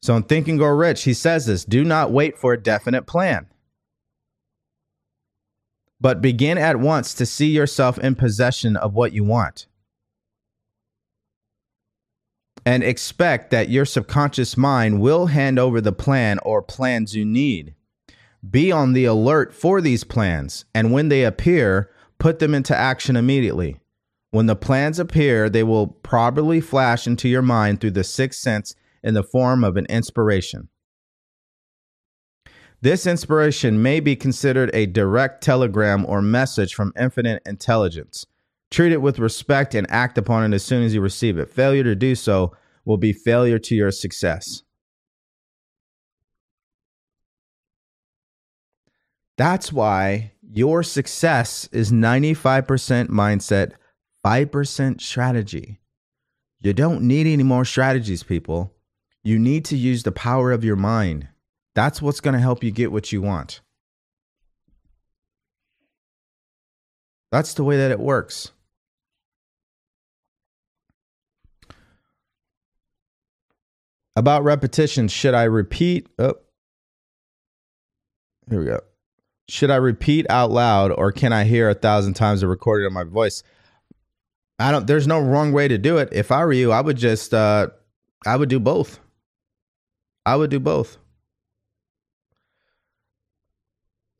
[0.00, 3.06] So in Think and Grow Rich, he says this do not wait for a definite
[3.06, 3.46] plan,
[6.00, 9.66] but begin at once to see yourself in possession of what you want.
[12.64, 17.74] And expect that your subconscious mind will hand over the plan or plans you need.
[18.48, 23.16] Be on the alert for these plans, and when they appear, put them into action
[23.16, 23.80] immediately.
[24.30, 28.74] When the plans appear, they will probably flash into your mind through the sixth sense
[29.02, 30.68] in the form of an inspiration.
[32.80, 38.24] This inspiration may be considered a direct telegram or message from infinite intelligence.
[38.70, 41.50] Treat it with respect and act upon it as soon as you receive it.
[41.50, 44.62] Failure to do so will be failure to your success.
[49.36, 53.72] That's why your success is 95% mindset,
[54.24, 55.80] 5% strategy.
[56.60, 58.74] You don't need any more strategies, people.
[59.28, 61.28] You need to use the power of your mind.
[61.74, 63.60] That's what's going to help you get what you want.
[67.30, 68.52] That's the way that it works.
[74.16, 76.08] About repetition, should I repeat?
[76.18, 76.36] Oh,
[78.48, 78.80] here we go.
[79.50, 82.94] Should I repeat out loud or can I hear a thousand times the recording of
[82.94, 83.42] my voice?
[84.58, 86.08] I don't there's no wrong way to do it.
[86.12, 87.66] If I were you, I would just uh
[88.24, 89.00] I would do both.
[90.28, 90.98] I would do both.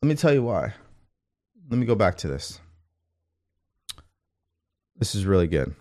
[0.00, 0.72] Let me tell you why.
[1.68, 2.58] Let me go back to this.
[4.96, 5.74] This is really good.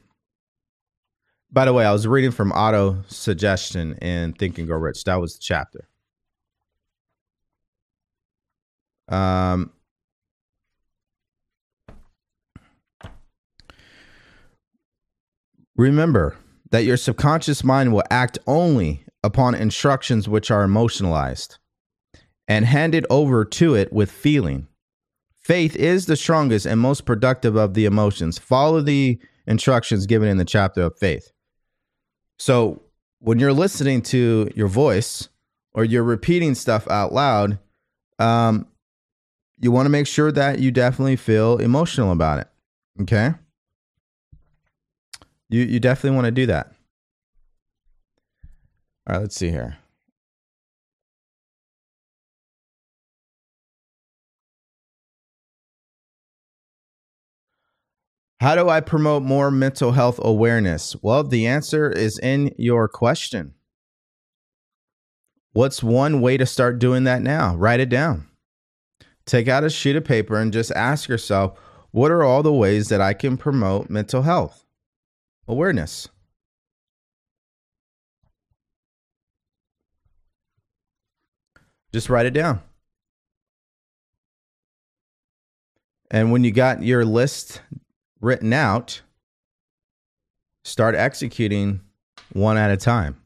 [1.50, 5.06] By the way, I was reading from Auto Suggestion in Think and Grow Rich.
[5.06, 5.88] That was the chapter.
[9.08, 9.72] Um,
[15.78, 16.36] remember
[16.72, 21.58] that your subconscious mind will act only upon instructions which are emotionalized
[22.48, 24.68] and handed over to it with feeling.
[25.38, 28.40] Faith is the strongest and most productive of the emotions.
[28.40, 31.32] Follow the instructions given in the chapter of faith.
[32.40, 32.82] So,
[33.20, 35.28] when you're listening to your voice
[35.74, 37.60] or you're repeating stuff out loud,
[38.20, 38.68] um,
[39.60, 42.48] you want to make sure that you definitely feel emotional about it.
[43.02, 43.34] Okay?
[45.50, 46.74] You you definitely want to do that.
[49.08, 49.78] All right, let's see here.
[58.41, 60.95] How do I promote more mental health awareness?
[61.01, 63.53] Well, the answer is in your question.
[65.53, 67.55] What's one way to start doing that now?
[67.55, 68.28] Write it down.
[69.26, 71.58] Take out a sheet of paper and just ask yourself
[71.91, 74.66] what are all the ways that I can promote mental health
[75.47, 76.10] awareness?
[81.98, 82.62] Just write it down.
[86.12, 87.64] And when you got your list
[88.22, 89.02] written out,
[90.64, 91.82] start executing
[92.34, 93.20] one at a time.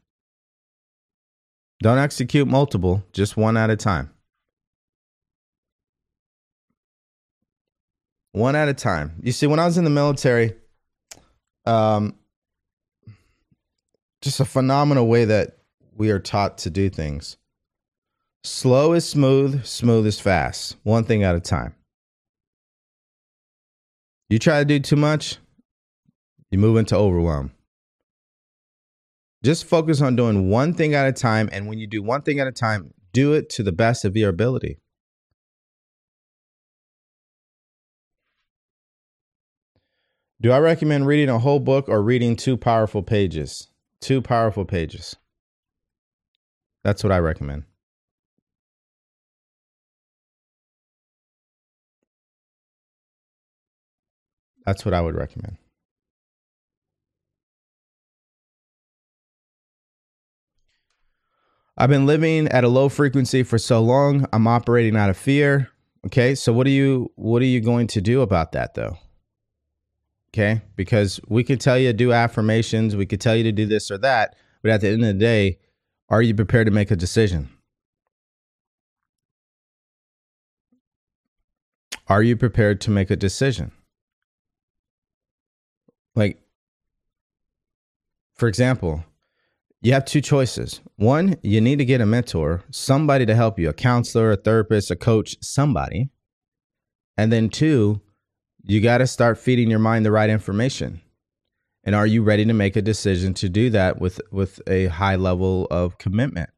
[1.82, 4.10] Don't execute multiple, just one at a time.
[8.30, 9.16] One at a time.
[9.22, 10.54] You see, when I was in the military,
[11.66, 12.14] um,
[14.22, 15.58] just a phenomenal way that
[15.94, 17.36] we are taught to do things.
[18.44, 20.76] Slow is smooth, smooth is fast.
[20.82, 21.74] One thing at a time.
[24.28, 25.38] You try to do too much,
[26.50, 27.52] you move into overwhelm.
[29.44, 31.48] Just focus on doing one thing at a time.
[31.52, 34.16] And when you do one thing at a time, do it to the best of
[34.16, 34.78] your ability.
[40.40, 43.68] Do I recommend reading a whole book or reading two powerful pages?
[44.00, 45.16] Two powerful pages.
[46.82, 47.64] That's what I recommend.
[54.64, 55.56] That's what I would recommend.
[61.76, 64.26] I've been living at a low frequency for so long.
[64.32, 65.70] I'm operating out of fear.
[66.06, 68.98] Okay, so what are you what are you going to do about that though?
[70.34, 73.66] Okay, because we could tell you to do affirmations, we could tell you to do
[73.66, 75.58] this or that, but at the end of the day,
[76.08, 77.50] are you prepared to make a decision?
[82.08, 83.72] Are you prepared to make a decision?
[86.14, 86.42] Like,
[88.34, 89.04] for example,
[89.80, 90.80] you have two choices.
[90.96, 94.90] One, you need to get a mentor, somebody to help you, a counselor, a therapist,
[94.90, 96.10] a coach, somebody.
[97.16, 98.00] And then two,
[98.62, 101.00] you got to start feeding your mind the right information.
[101.84, 105.16] And are you ready to make a decision to do that with with a high
[105.16, 106.50] level of commitment?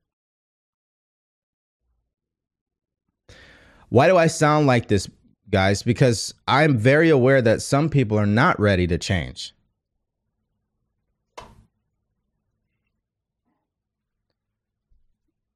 [3.89, 5.09] Why do I sound like this
[5.51, 9.55] guys, because I'm very aware that some people are not ready to change.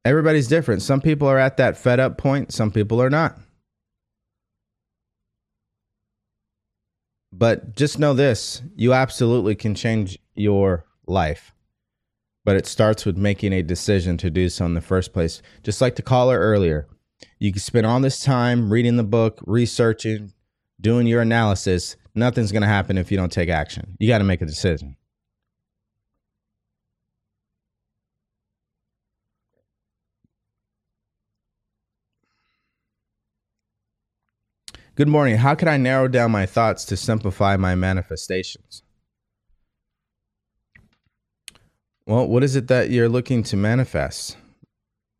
[0.04, 0.80] Everybody's different.
[0.82, 3.38] Some people are at that fed up point, some people are not.
[7.32, 11.52] But just know this you absolutely can change your life.
[12.44, 15.42] But it starts with making a decision to do so in the first place.
[15.62, 16.88] Just like the caller earlier,
[17.38, 20.32] you can spend all this time reading the book, researching,
[20.80, 21.96] doing your analysis.
[22.14, 23.96] Nothing's going to happen if you don't take action.
[23.98, 24.96] You got to make a decision.
[34.98, 35.36] Good morning.
[35.36, 38.82] How can I narrow down my thoughts to simplify my manifestations?
[42.04, 44.36] Well, what is it that you're looking to manifest?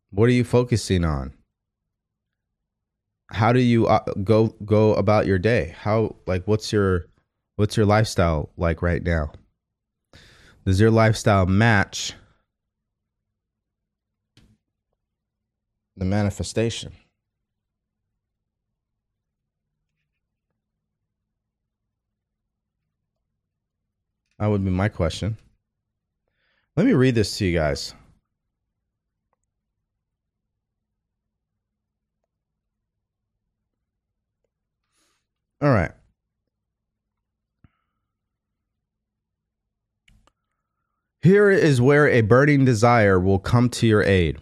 [0.09, 1.33] What are you focusing on?
[3.31, 5.75] How do you uh, go go about your day?
[5.79, 7.07] How like what's your
[7.55, 9.31] what's your lifestyle like right now?
[10.65, 12.13] Does your lifestyle match
[15.95, 16.93] the manifestation?
[24.39, 25.37] That would be my question.
[26.77, 27.93] Let me read this to you guys.
[35.61, 35.91] All right.
[41.21, 44.37] Here is where a burning desire will come to your aid.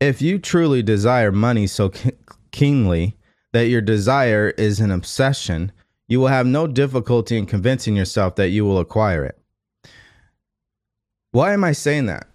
[0.00, 1.92] If you truly desire money so
[2.50, 3.16] keenly
[3.52, 5.70] that your desire is an obsession,
[6.08, 9.38] you will have no difficulty in convincing yourself that you will acquire it.
[11.30, 12.26] Why am I saying that?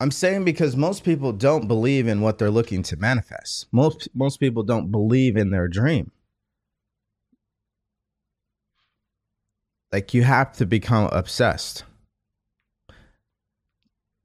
[0.00, 3.66] I'm saying because most people don't believe in what they're looking to manifest.
[3.72, 6.12] Most most people don't believe in their dream.
[9.92, 11.84] Like you have to become obsessed.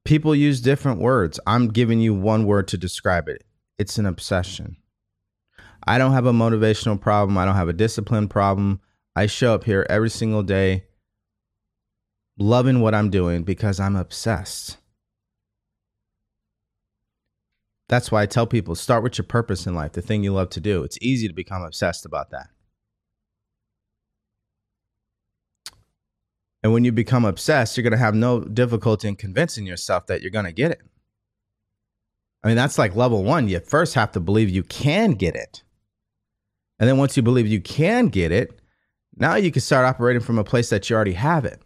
[0.06, 1.40] People use different words.
[1.48, 3.44] I'm giving you one word to describe it.
[3.78, 4.78] It's an obsession.
[5.86, 7.38] I don't have a motivational problem.
[7.38, 8.82] I don't have a discipline problem.
[9.16, 10.86] I show up here every single day
[12.38, 14.78] loving what I'm doing because I'm obsessed.
[17.90, 20.50] That's why I tell people start with your purpose in life, the thing you love
[20.52, 20.84] to do.
[20.84, 22.48] It's easy to become obsessed about that.
[26.64, 30.22] And when you become obsessed, you're going to have no difficulty in convincing yourself that
[30.22, 30.82] you're going to get it.
[32.42, 33.50] I mean, that's like level one.
[33.50, 35.64] You first have to believe you can get it.
[36.80, 38.60] And then once you believe you can get it,
[39.16, 41.62] now you can start operating from a place that you already have it.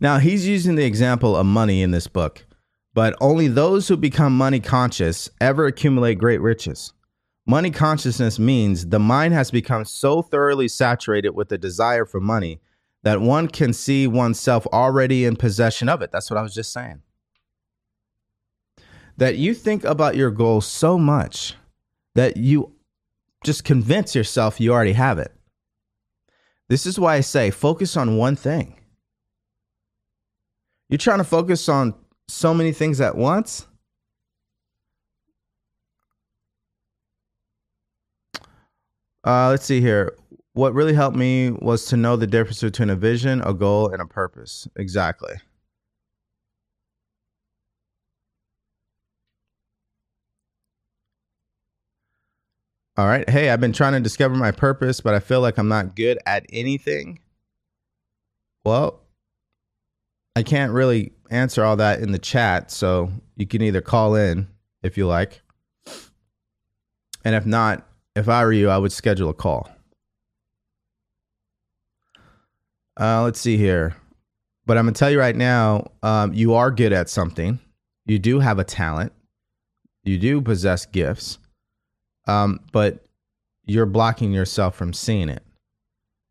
[0.00, 2.46] Now, he's using the example of money in this book,
[2.94, 6.92] but only those who become money conscious ever accumulate great riches.
[7.48, 12.60] Money consciousness means the mind has become so thoroughly saturated with the desire for money
[13.04, 16.12] that one can see oneself already in possession of it.
[16.12, 17.00] That's what I was just saying.
[19.16, 21.54] That you think about your goal so much
[22.14, 22.74] that you
[23.44, 25.32] just convince yourself you already have it.
[26.68, 28.78] This is why I say focus on one thing.
[30.90, 31.94] You're trying to focus on
[32.28, 33.67] so many things at once.
[39.28, 40.16] Uh, let's see here.
[40.54, 44.00] What really helped me was to know the difference between a vision, a goal, and
[44.00, 44.66] a purpose.
[44.76, 45.34] Exactly.
[52.96, 53.28] All right.
[53.28, 56.18] Hey, I've been trying to discover my purpose, but I feel like I'm not good
[56.24, 57.20] at anything.
[58.64, 59.02] Well,
[60.36, 64.48] I can't really answer all that in the chat, so you can either call in
[64.82, 65.42] if you like.
[67.26, 67.87] And if not,
[68.18, 69.70] if I were you, I would schedule a call.
[72.98, 73.96] Uh, let's see here.
[74.66, 77.60] But I'm going to tell you right now um, you are good at something.
[78.06, 79.12] You do have a talent.
[80.02, 81.38] You do possess gifts.
[82.26, 83.04] Um, but
[83.64, 85.44] you're blocking yourself from seeing it.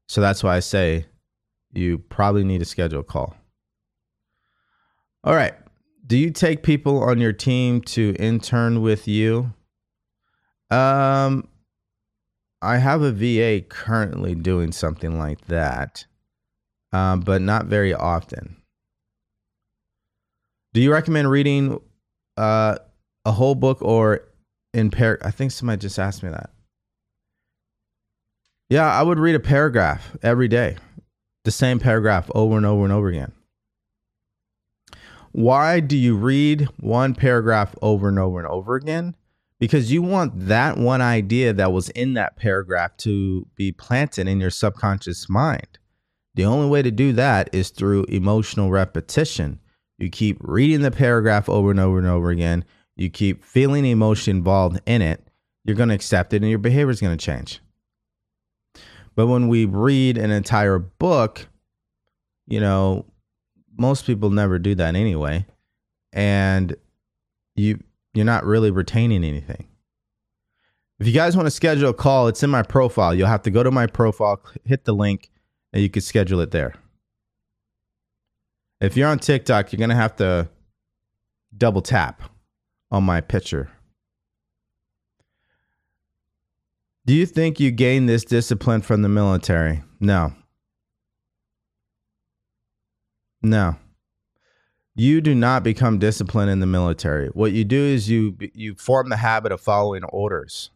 [0.10, 1.06] So that's why I say
[1.74, 3.36] you probably need to schedule a call.
[5.24, 5.54] All right.
[6.06, 9.54] Do you take people on your team to intern with you?
[10.70, 11.48] Um,
[12.62, 16.06] I have a VA currently doing something like that,
[16.92, 18.58] um, but not very often.
[20.74, 21.80] Do you recommend reading
[22.36, 22.78] uh,
[23.26, 24.22] a whole book or
[24.74, 25.20] in par?
[25.24, 26.50] I think somebody just asked me that.
[28.70, 30.78] Yeah, I would read a paragraph every day,
[31.46, 33.32] the same paragraph over and over and over again.
[35.32, 39.16] Why do you read one paragraph over and over and over again?
[39.60, 44.40] Because you want that one idea that was in that paragraph to be planted in
[44.40, 45.80] your subconscious mind.
[46.36, 49.60] The only way to do that is through emotional repetition.
[49.98, 52.66] You keep reading the paragraph over and over and over again.
[52.96, 55.28] You keep feeling emotion involved in it.
[55.64, 57.60] You're going to accept it and your behavior is going to change.
[59.16, 61.48] But when we read an entire book,
[62.46, 63.06] you know,
[63.76, 65.46] most people never do that anyway.
[66.14, 66.76] And
[67.56, 67.80] you
[68.14, 69.68] you're not really retaining anything.
[71.00, 73.14] If you guys want to schedule a call, it's in my profile.
[73.14, 75.30] You'll have to go to my profile, hit the link,
[75.72, 76.74] and you can schedule it there.
[78.82, 80.50] If you're on TikTok, you're going to have to
[81.56, 82.24] double tap
[82.92, 83.70] on my picture.
[87.06, 89.84] Do you think you gained this discipline from the military?
[90.00, 90.34] No.
[93.42, 93.78] No.
[95.00, 97.28] You do not become disciplined in the military.
[97.28, 100.72] What you do is you you form the habit of following orders.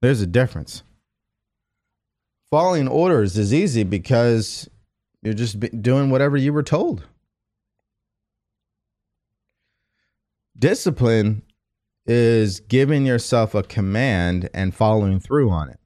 [0.00, 0.84] There's a difference.
[2.48, 4.70] Following orders is easy because
[5.22, 7.08] you're just doing whatever you were told.
[10.56, 11.42] Discipline
[12.06, 15.80] is giving yourself a command and following through on it.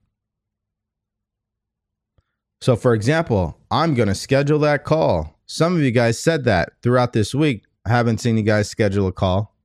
[2.61, 5.38] So, for example, I'm going to schedule that call.
[5.51, 7.63] Some of you guys said that throughout this week.
[7.83, 9.55] I haven't seen you guys schedule a call.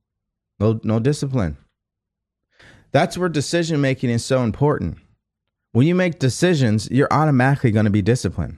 [0.59, 1.57] No, no discipline.
[2.91, 4.97] That's where decision making is so important.
[5.73, 8.57] When you make decisions, you're automatically going to be disciplined.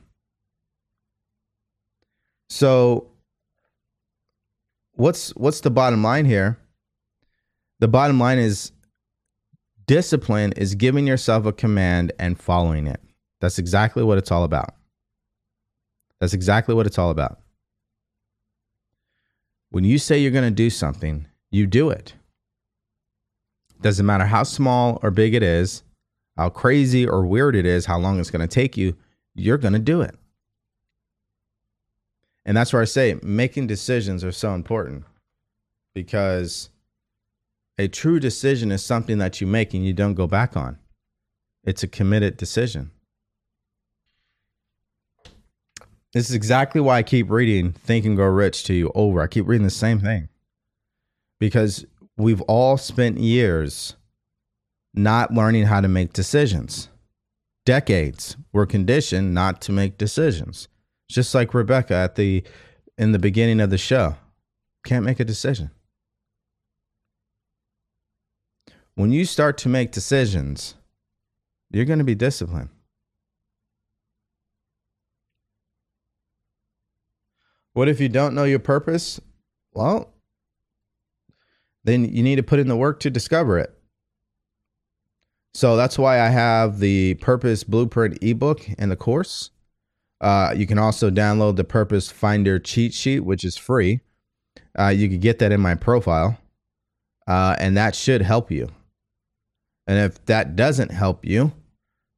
[2.47, 3.09] So,
[4.93, 6.57] what's what's the bottom line here?
[7.79, 8.71] The bottom line is
[9.85, 13.01] discipline is giving yourself a command and following it.
[13.41, 14.76] That's exactly what it's all about.
[16.19, 17.39] That's exactly what it's all about.
[19.69, 22.13] When you say you're going to do something, you do it.
[23.81, 25.83] Doesn't matter how small or big it is,
[26.35, 28.95] how crazy or weird it is, how long it's going to take you,
[29.35, 30.15] you're going to do it.
[32.45, 35.03] And that's where I say making decisions are so important
[35.93, 36.69] because
[37.77, 40.79] a true decision is something that you make and you don't go back on.
[41.63, 42.91] It's a committed decision.
[46.13, 49.21] This is exactly why I keep reading Think and Grow Rich to you over.
[49.21, 50.29] I keep reading the same thing
[51.39, 51.85] because
[52.17, 53.95] we've all spent years
[54.93, 56.89] not learning how to make decisions.
[57.65, 60.67] Decades we're conditioned not to make decisions.
[61.09, 62.43] Just like Rebecca at the
[62.97, 64.15] in the beginning of the show.
[64.83, 65.71] Can't make a decision.
[68.95, 70.73] When you start to make decisions,
[71.69, 72.69] you're going to be disciplined.
[77.77, 79.21] What if you don't know your purpose?
[79.71, 80.11] Well,
[81.83, 83.71] then you need to put in the work to discover it.
[85.53, 89.51] So that's why I have the Purpose Blueprint ebook and the course.
[90.19, 93.99] Uh, you can also download the Purpose Finder cheat sheet, which is free.
[94.75, 96.39] Uh, you can get that in my profile,
[97.27, 98.69] uh, and that should help you.
[99.85, 101.51] And if that doesn't help you,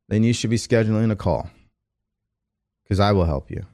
[0.08, 1.50] then you should be scheduling a call
[2.86, 3.66] because I will help you.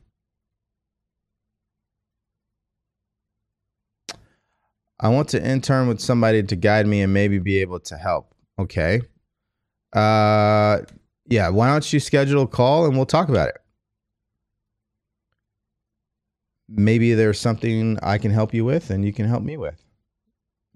[5.00, 8.34] I want to intern with somebody to guide me and maybe be able to help.
[8.58, 9.02] Okay.
[9.94, 10.80] Uh,
[11.28, 11.50] yeah.
[11.50, 13.58] Why don't you schedule a call and we'll talk about it?
[16.68, 19.84] Maybe there's something I can help you with and you can help me with.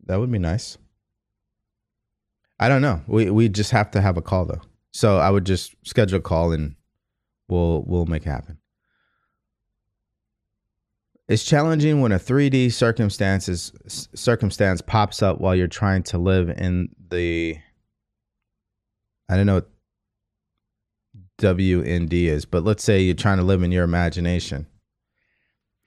[0.06, 0.78] That would be nice.
[2.60, 3.02] I don't know.
[3.08, 4.62] We we just have to have a call though.
[4.92, 6.76] So I would just schedule a call and
[7.48, 8.58] we'll we'll make it happen.
[11.30, 16.90] It's challenging when a 3D circumstances circumstance pops up while you're trying to live in
[17.12, 17.56] the
[19.30, 19.70] I don't know what
[21.38, 24.66] WND is, but let's say you're trying to live in your imagination.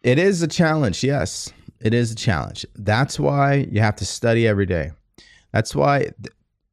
[0.03, 1.53] It is a challenge, yes.
[1.81, 2.65] It is a challenge.
[2.77, 4.93] That's why you have to study every day.
[5.53, 6.13] That's why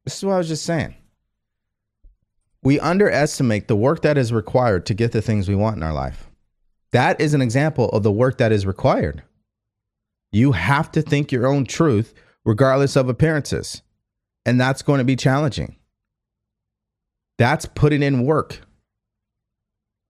[0.04, 0.94] this is what I was just saying.
[2.62, 5.92] We underestimate the work that is required to get the things we want in our
[5.92, 6.29] life.
[6.92, 9.22] That is an example of the work that is required.
[10.32, 12.14] You have to think your own truth
[12.44, 13.82] regardless of appearances.
[14.46, 15.76] And that's going to be challenging.
[17.38, 18.60] That's putting in work.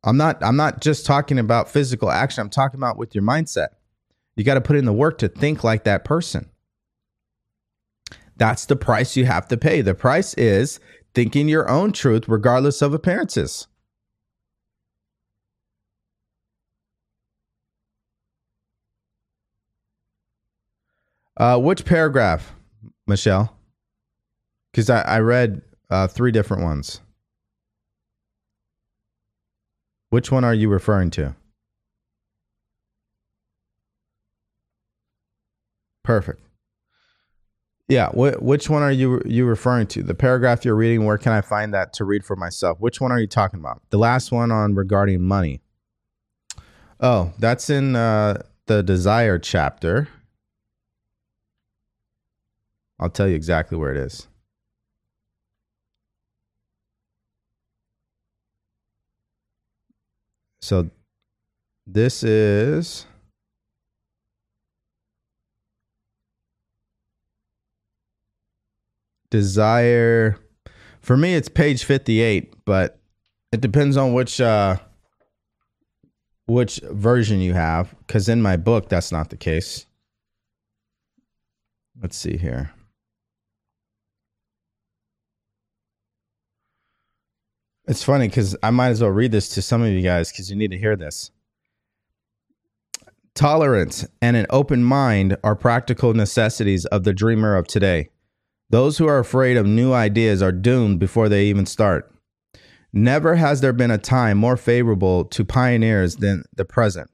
[0.02, 2.40] I'm not I'm not just talking about physical action.
[2.40, 3.68] I'm talking about with your mindset.
[4.36, 6.48] You got to put in the work to think like that person.
[8.36, 9.82] That's the price you have to pay.
[9.82, 10.80] The price is
[11.14, 13.66] thinking your own truth regardless of appearances.
[21.40, 22.54] Uh, which paragraph,
[23.06, 23.56] Michelle?
[24.70, 27.00] Because I, I read uh, three different ones.
[30.10, 31.34] Which one are you referring to?
[36.04, 36.42] Perfect.
[37.88, 40.02] Yeah, wh- which one are you you referring to?
[40.02, 41.06] The paragraph you're reading.
[41.06, 42.78] Where can I find that to read for myself?
[42.80, 43.80] Which one are you talking about?
[43.88, 45.62] The last one on regarding money.
[47.00, 50.06] Oh, that's in uh, the desire chapter.
[53.00, 54.28] I'll tell you exactly where it is.
[60.60, 60.90] So
[61.86, 63.06] this is
[69.30, 70.36] desire.
[71.00, 73.00] For me it's page 58 but
[73.50, 74.76] it depends on which uh
[76.44, 79.86] which version you have cuz in my book that's not the case.
[82.02, 82.72] Let's see here
[87.90, 90.48] It's funny because I might as well read this to some of you guys because
[90.48, 91.32] you need to hear this.
[93.34, 98.10] Tolerance and an open mind are practical necessities of the dreamer of today.
[98.68, 102.14] Those who are afraid of new ideas are doomed before they even start.
[102.92, 107.10] Never has there been a time more favorable to pioneers than the present.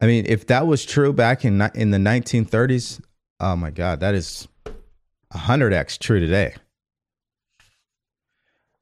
[0.00, 3.00] I mean, if that was true back in in the 1930s,
[3.38, 4.48] oh my God, that is
[5.32, 6.56] 100x true today.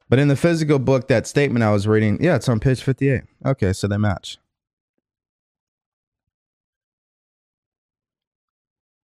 [0.09, 3.21] But in the physical book, that statement I was reading, yeah, it's on page 58.
[3.45, 4.39] Okay, so they match.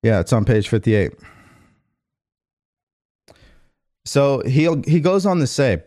[0.02, 1.12] Yeah, it's on page 58.
[4.04, 5.82] So he he goes on to say,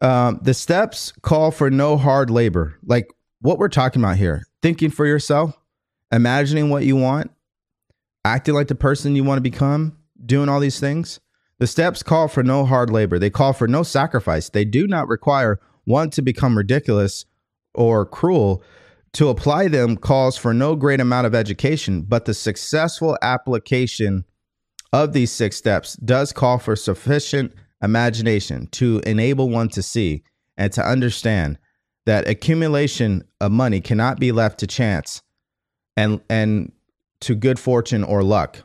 [0.00, 2.78] um, the steps call for no hard labor.
[2.84, 3.08] Like
[3.40, 5.58] what we're talking about here, thinking for yourself,
[6.10, 7.30] imagining what you want,
[8.24, 11.20] acting like the person you want to become, doing all these things.
[11.58, 13.18] The steps call for no hard labor.
[13.18, 14.48] They call for no sacrifice.
[14.48, 17.24] They do not require one to become ridiculous
[17.74, 18.62] or cruel,
[19.12, 24.24] to apply them calls for no great amount of education, but the successful application
[24.92, 27.52] of these six steps does call for sufficient
[27.82, 30.22] imagination to enable one to see
[30.56, 31.58] and to understand
[32.06, 35.22] that accumulation of money cannot be left to chance
[35.96, 36.72] and and
[37.20, 38.60] to good fortune or luck.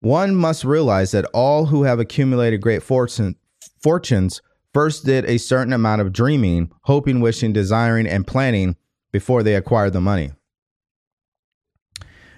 [0.00, 3.36] One must realize that all who have accumulated great fortune,
[3.82, 4.40] fortunes
[4.72, 8.76] first did a certain amount of dreaming, hoping, wishing, desiring, and planning
[9.10, 10.32] before they acquired the money.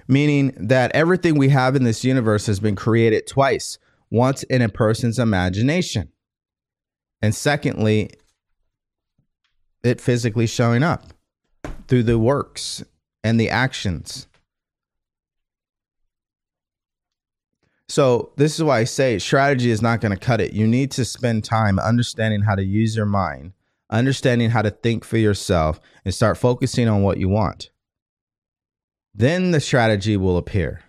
[0.09, 3.79] Meaning that everything we have in this universe has been created twice
[4.11, 6.11] once in a person's imagination,
[7.23, 8.11] and secondly,
[9.85, 11.13] it physically showing up
[11.87, 12.83] through the works
[13.23, 14.27] and the actions.
[17.91, 20.53] So, this is why I say strategy is not going to cut it.
[20.53, 23.53] You need to spend time understanding how to use your mind,
[23.91, 27.70] understanding how to think for yourself, and start focusing on what you want.
[29.12, 30.84] Then the strategy will appear.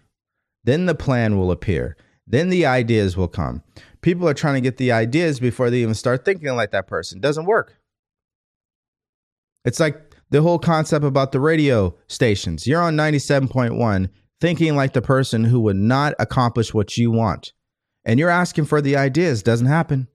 [0.64, 1.97] Then the plan will appear.
[2.28, 3.64] Then the ideas will come.
[4.02, 7.20] People are trying to get the ideas before they even start thinking like that person.
[7.20, 7.78] Doesn't work.
[9.66, 12.68] It's like the whole concept about the radio stations.
[12.68, 14.10] You're on 97.1
[14.42, 17.54] thinking like the person who would not accomplish what you want.
[18.04, 19.44] And you're asking for the ideas.
[19.44, 20.08] Doesn't happen.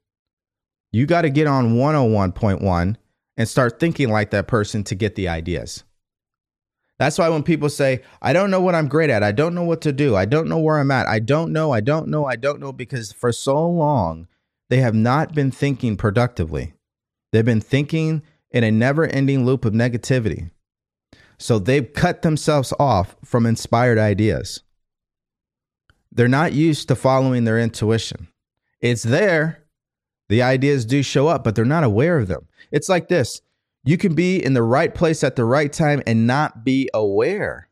[0.93, 2.97] You got to get on 101.1
[3.37, 5.85] and start thinking like that person to get the ideas.
[6.99, 9.65] That's why when people say, I don't know what I'm great at, I don't know
[9.65, 12.25] what to do, I don't know where I'm at, I don't know, I don't know,
[12.25, 14.27] I don't know, because for so long,
[14.71, 16.73] they have not been thinking productively.
[17.33, 20.51] They've been thinking in a never ending loop of negativity.
[21.39, 24.63] So they've cut themselves off from inspired ideas.
[26.11, 28.29] They're not used to following their intuition.
[28.81, 29.65] It's there.
[30.29, 32.49] The ideas do show up, but they're not aware of them.
[32.73, 33.43] It's like this
[33.85, 37.69] you can be in the right place at the right time and not be aware.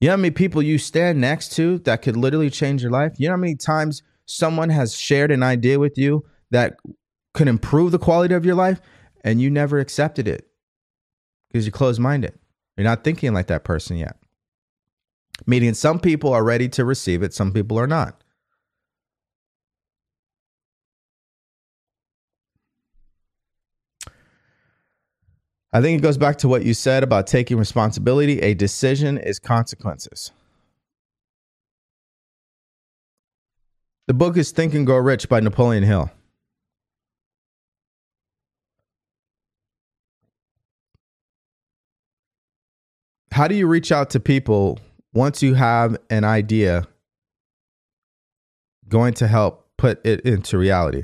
[0.00, 3.12] You know how many people you stand next to that could literally change your life?
[3.18, 6.76] You know how many times someone has shared an idea with you that
[7.34, 8.80] could improve the quality of your life
[9.22, 10.45] and you never accepted it
[11.56, 12.34] because you're closed minded.
[12.76, 14.16] You're not thinking like that person yet.
[15.46, 18.22] Meaning some people are ready to receive it, some people are not.
[25.72, 28.40] I think it goes back to what you said about taking responsibility.
[28.40, 30.30] A decision is consequences.
[34.06, 36.10] The book is Think and Grow Rich by Napoleon Hill.
[43.36, 44.78] How do you reach out to people
[45.12, 46.88] once you have an idea
[48.88, 51.02] going to help put it into reality?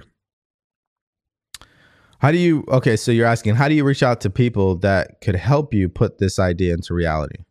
[2.21, 5.21] How do you okay, so you're asking how do you reach out to people that
[5.21, 7.45] could help you put this idea into reality?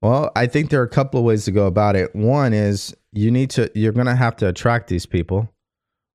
[0.00, 2.14] Well, I think there are a couple of ways to go about it.
[2.14, 5.52] One is you need to you're going to have to attract these people,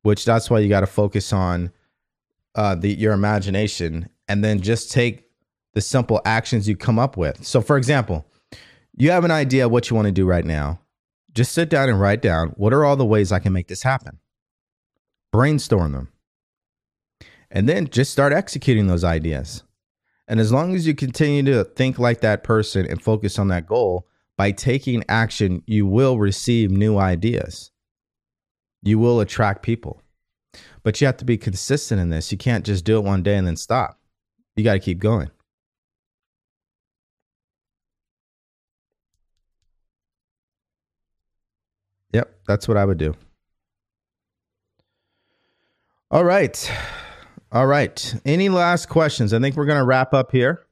[0.03, 1.73] which that's why you got to focus on
[2.55, 5.26] uh the your imagination and then just take
[5.77, 7.45] the simple actions you come up with.
[7.45, 8.25] So for example,
[8.95, 10.79] you have an idea what you want to do right now.
[11.35, 13.83] Just sit down and write down what are all the ways I can make this
[13.83, 14.17] happen.
[15.31, 16.07] Brainstorm them
[17.51, 19.61] and then just start executing those ideas.
[20.27, 23.67] And as long as you continue to think like that person and focus on that
[23.67, 27.69] goal, by taking action, you will receive new ideas.
[28.81, 30.01] You will attract people.
[30.81, 32.31] But you have to be consistent in this.
[32.31, 33.99] You can't just do it one day and then stop.
[34.55, 35.29] You got to keep going.
[42.13, 43.13] Yep, that's what I would do.
[46.09, 46.71] All right.
[47.51, 48.15] All right.
[48.25, 49.33] Any last questions?
[49.33, 50.65] I think we're going to wrap up here.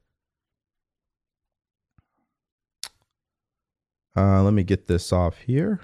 [4.16, 5.80] Uh, let me get this off here.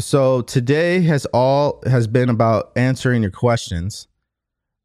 [0.00, 4.08] So today has all has been about answering your questions.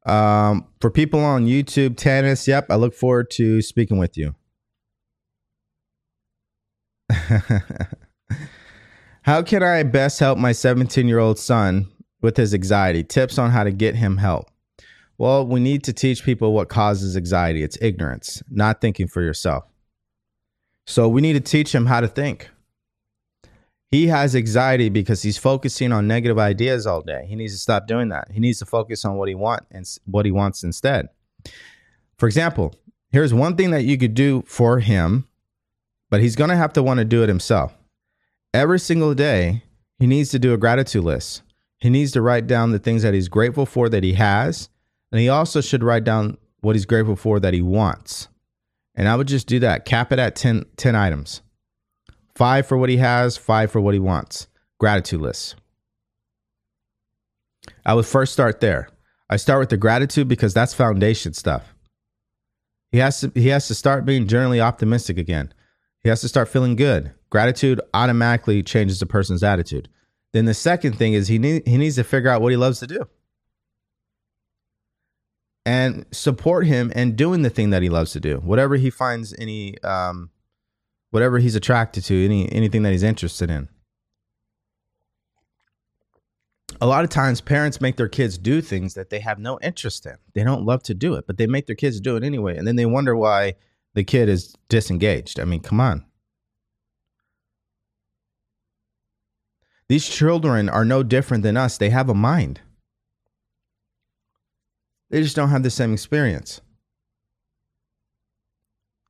[0.06, 4.36] Um, for people on YouTube, Tanis, yep, I look forward to speaking with you.
[9.28, 11.86] How can I best help my 17 year old son
[12.22, 13.04] with his anxiety.
[13.04, 14.50] Tips on how to get him help.
[15.18, 17.62] Well, we need to teach people what causes anxiety.
[17.62, 19.64] It's ignorance, not thinking for yourself.
[20.86, 22.48] So we need to teach him how to think.
[23.90, 27.26] He has anxiety because he's focusing on negative ideas all day.
[27.28, 28.30] He needs to stop doing that.
[28.30, 31.10] He needs to focus on what he want and what he wants instead.
[32.16, 32.74] For example,
[33.10, 35.28] here's one thing that you could do for him,
[36.08, 37.77] but he's going to have to want to do it himself.
[38.54, 39.62] Every single day,
[39.98, 41.42] he needs to do a gratitude list.
[41.78, 44.68] He needs to write down the things that he's grateful for that he has,
[45.10, 48.28] And he also should write down what he's grateful for that he wants.
[48.94, 49.84] And I would just do that.
[49.84, 51.40] Cap it at 10, 10 items.
[52.34, 54.48] Five for what he has, five for what he wants.
[54.78, 55.54] Gratitude list.
[57.86, 58.88] I would first start there.
[59.30, 61.74] I start with the gratitude because that's foundation stuff.
[62.90, 65.52] He has to he has to start being generally optimistic again.
[66.02, 67.12] He has to start feeling good.
[67.30, 69.88] Gratitude automatically changes a person's attitude.
[70.32, 72.80] Then the second thing is he need, he needs to figure out what he loves
[72.80, 73.08] to do.
[75.66, 78.38] And support him in doing the thing that he loves to do.
[78.38, 80.30] Whatever he finds any um
[81.10, 83.68] whatever he's attracted to, any anything that he's interested in.
[86.80, 90.06] a lot of times parents make their kids do things that they have no interest
[90.06, 90.16] in.
[90.34, 92.56] They don't love to do it, but they make their kids do it anyway.
[92.56, 93.54] And then they wonder why
[93.94, 95.40] the kid is disengaged.
[95.40, 96.04] I mean, come on.
[99.88, 101.78] These children are no different than us.
[101.78, 102.60] They have a mind.
[105.10, 106.60] They just don't have the same experience.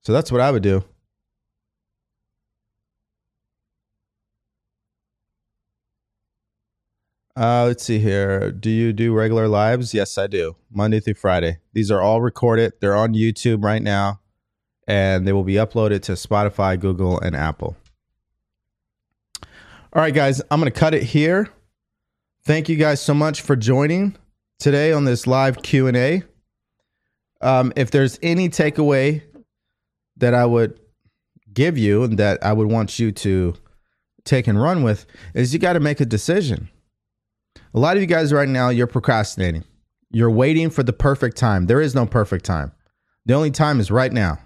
[0.02, 0.84] So that's what I would do.
[7.36, 8.50] Uh, let's see here.
[8.50, 9.94] Do you do regular lives?
[9.94, 10.56] Yes, I do.
[10.72, 11.58] Monday through Friday.
[11.72, 12.72] These are all recorded.
[12.80, 14.20] They're on YouTube right now,
[14.88, 17.76] and they will be uploaded to Spotify, Google, and Apple.
[19.92, 21.48] All right, guys, I'm going to cut it here.
[22.44, 24.16] Thank you guys so much for joining
[24.58, 26.22] today on this live Q and A.
[27.40, 29.22] Um, if there's any takeaway
[30.16, 30.78] that I would
[31.52, 33.54] give you and that I would want you to
[34.24, 36.68] take and run with, is you got to make a decision
[37.74, 39.64] a lot of you guys right now, you're procrastinating.
[40.10, 41.66] You're waiting for the perfect time.
[41.66, 42.72] There is no perfect time.
[43.26, 44.38] The only time is right now.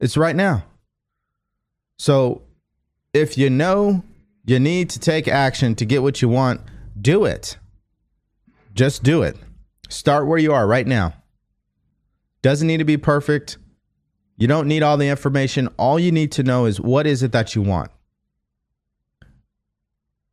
[0.00, 0.64] It's right now.
[1.98, 2.42] So
[3.12, 4.02] if you know
[4.44, 6.60] you need to take action to get what you want,
[7.00, 7.58] do it.
[8.74, 9.36] Just do it.
[9.88, 11.14] Start where you are right now.
[12.42, 13.58] Doesn't need to be perfect.
[14.36, 15.68] You don't need all the information.
[15.76, 17.90] All you need to know is what is it that you want.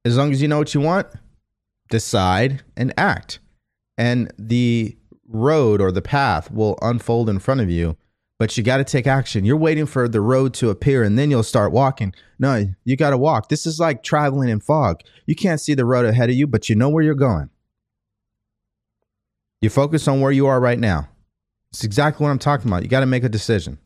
[0.04, 1.08] As long as you know what you want,
[1.90, 3.40] decide and act.
[3.98, 4.96] And the
[5.28, 7.98] road or the path will unfold in front of you,
[8.38, 9.46] but you got to take action.
[9.46, 12.14] You're waiting for the road to appear and then you'll start walking.
[12.38, 13.50] No, you got to walk.
[13.50, 15.02] This is like traveling in fog.
[15.26, 17.50] You can't see the road ahead of you, but you know where you're going.
[19.62, 21.10] You focus on where you are right now.
[21.72, 22.84] It's exactly what I'm talking about.
[22.84, 23.80] You got to make a decision.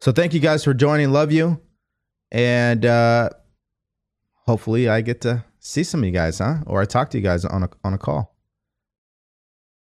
[0.00, 1.12] So thank you guys for joining.
[1.12, 1.60] Love you.
[2.32, 3.30] And uh,
[4.46, 6.58] hopefully I get to see some of you guys, huh?
[6.66, 8.29] Or I talk to you guys on a on a call.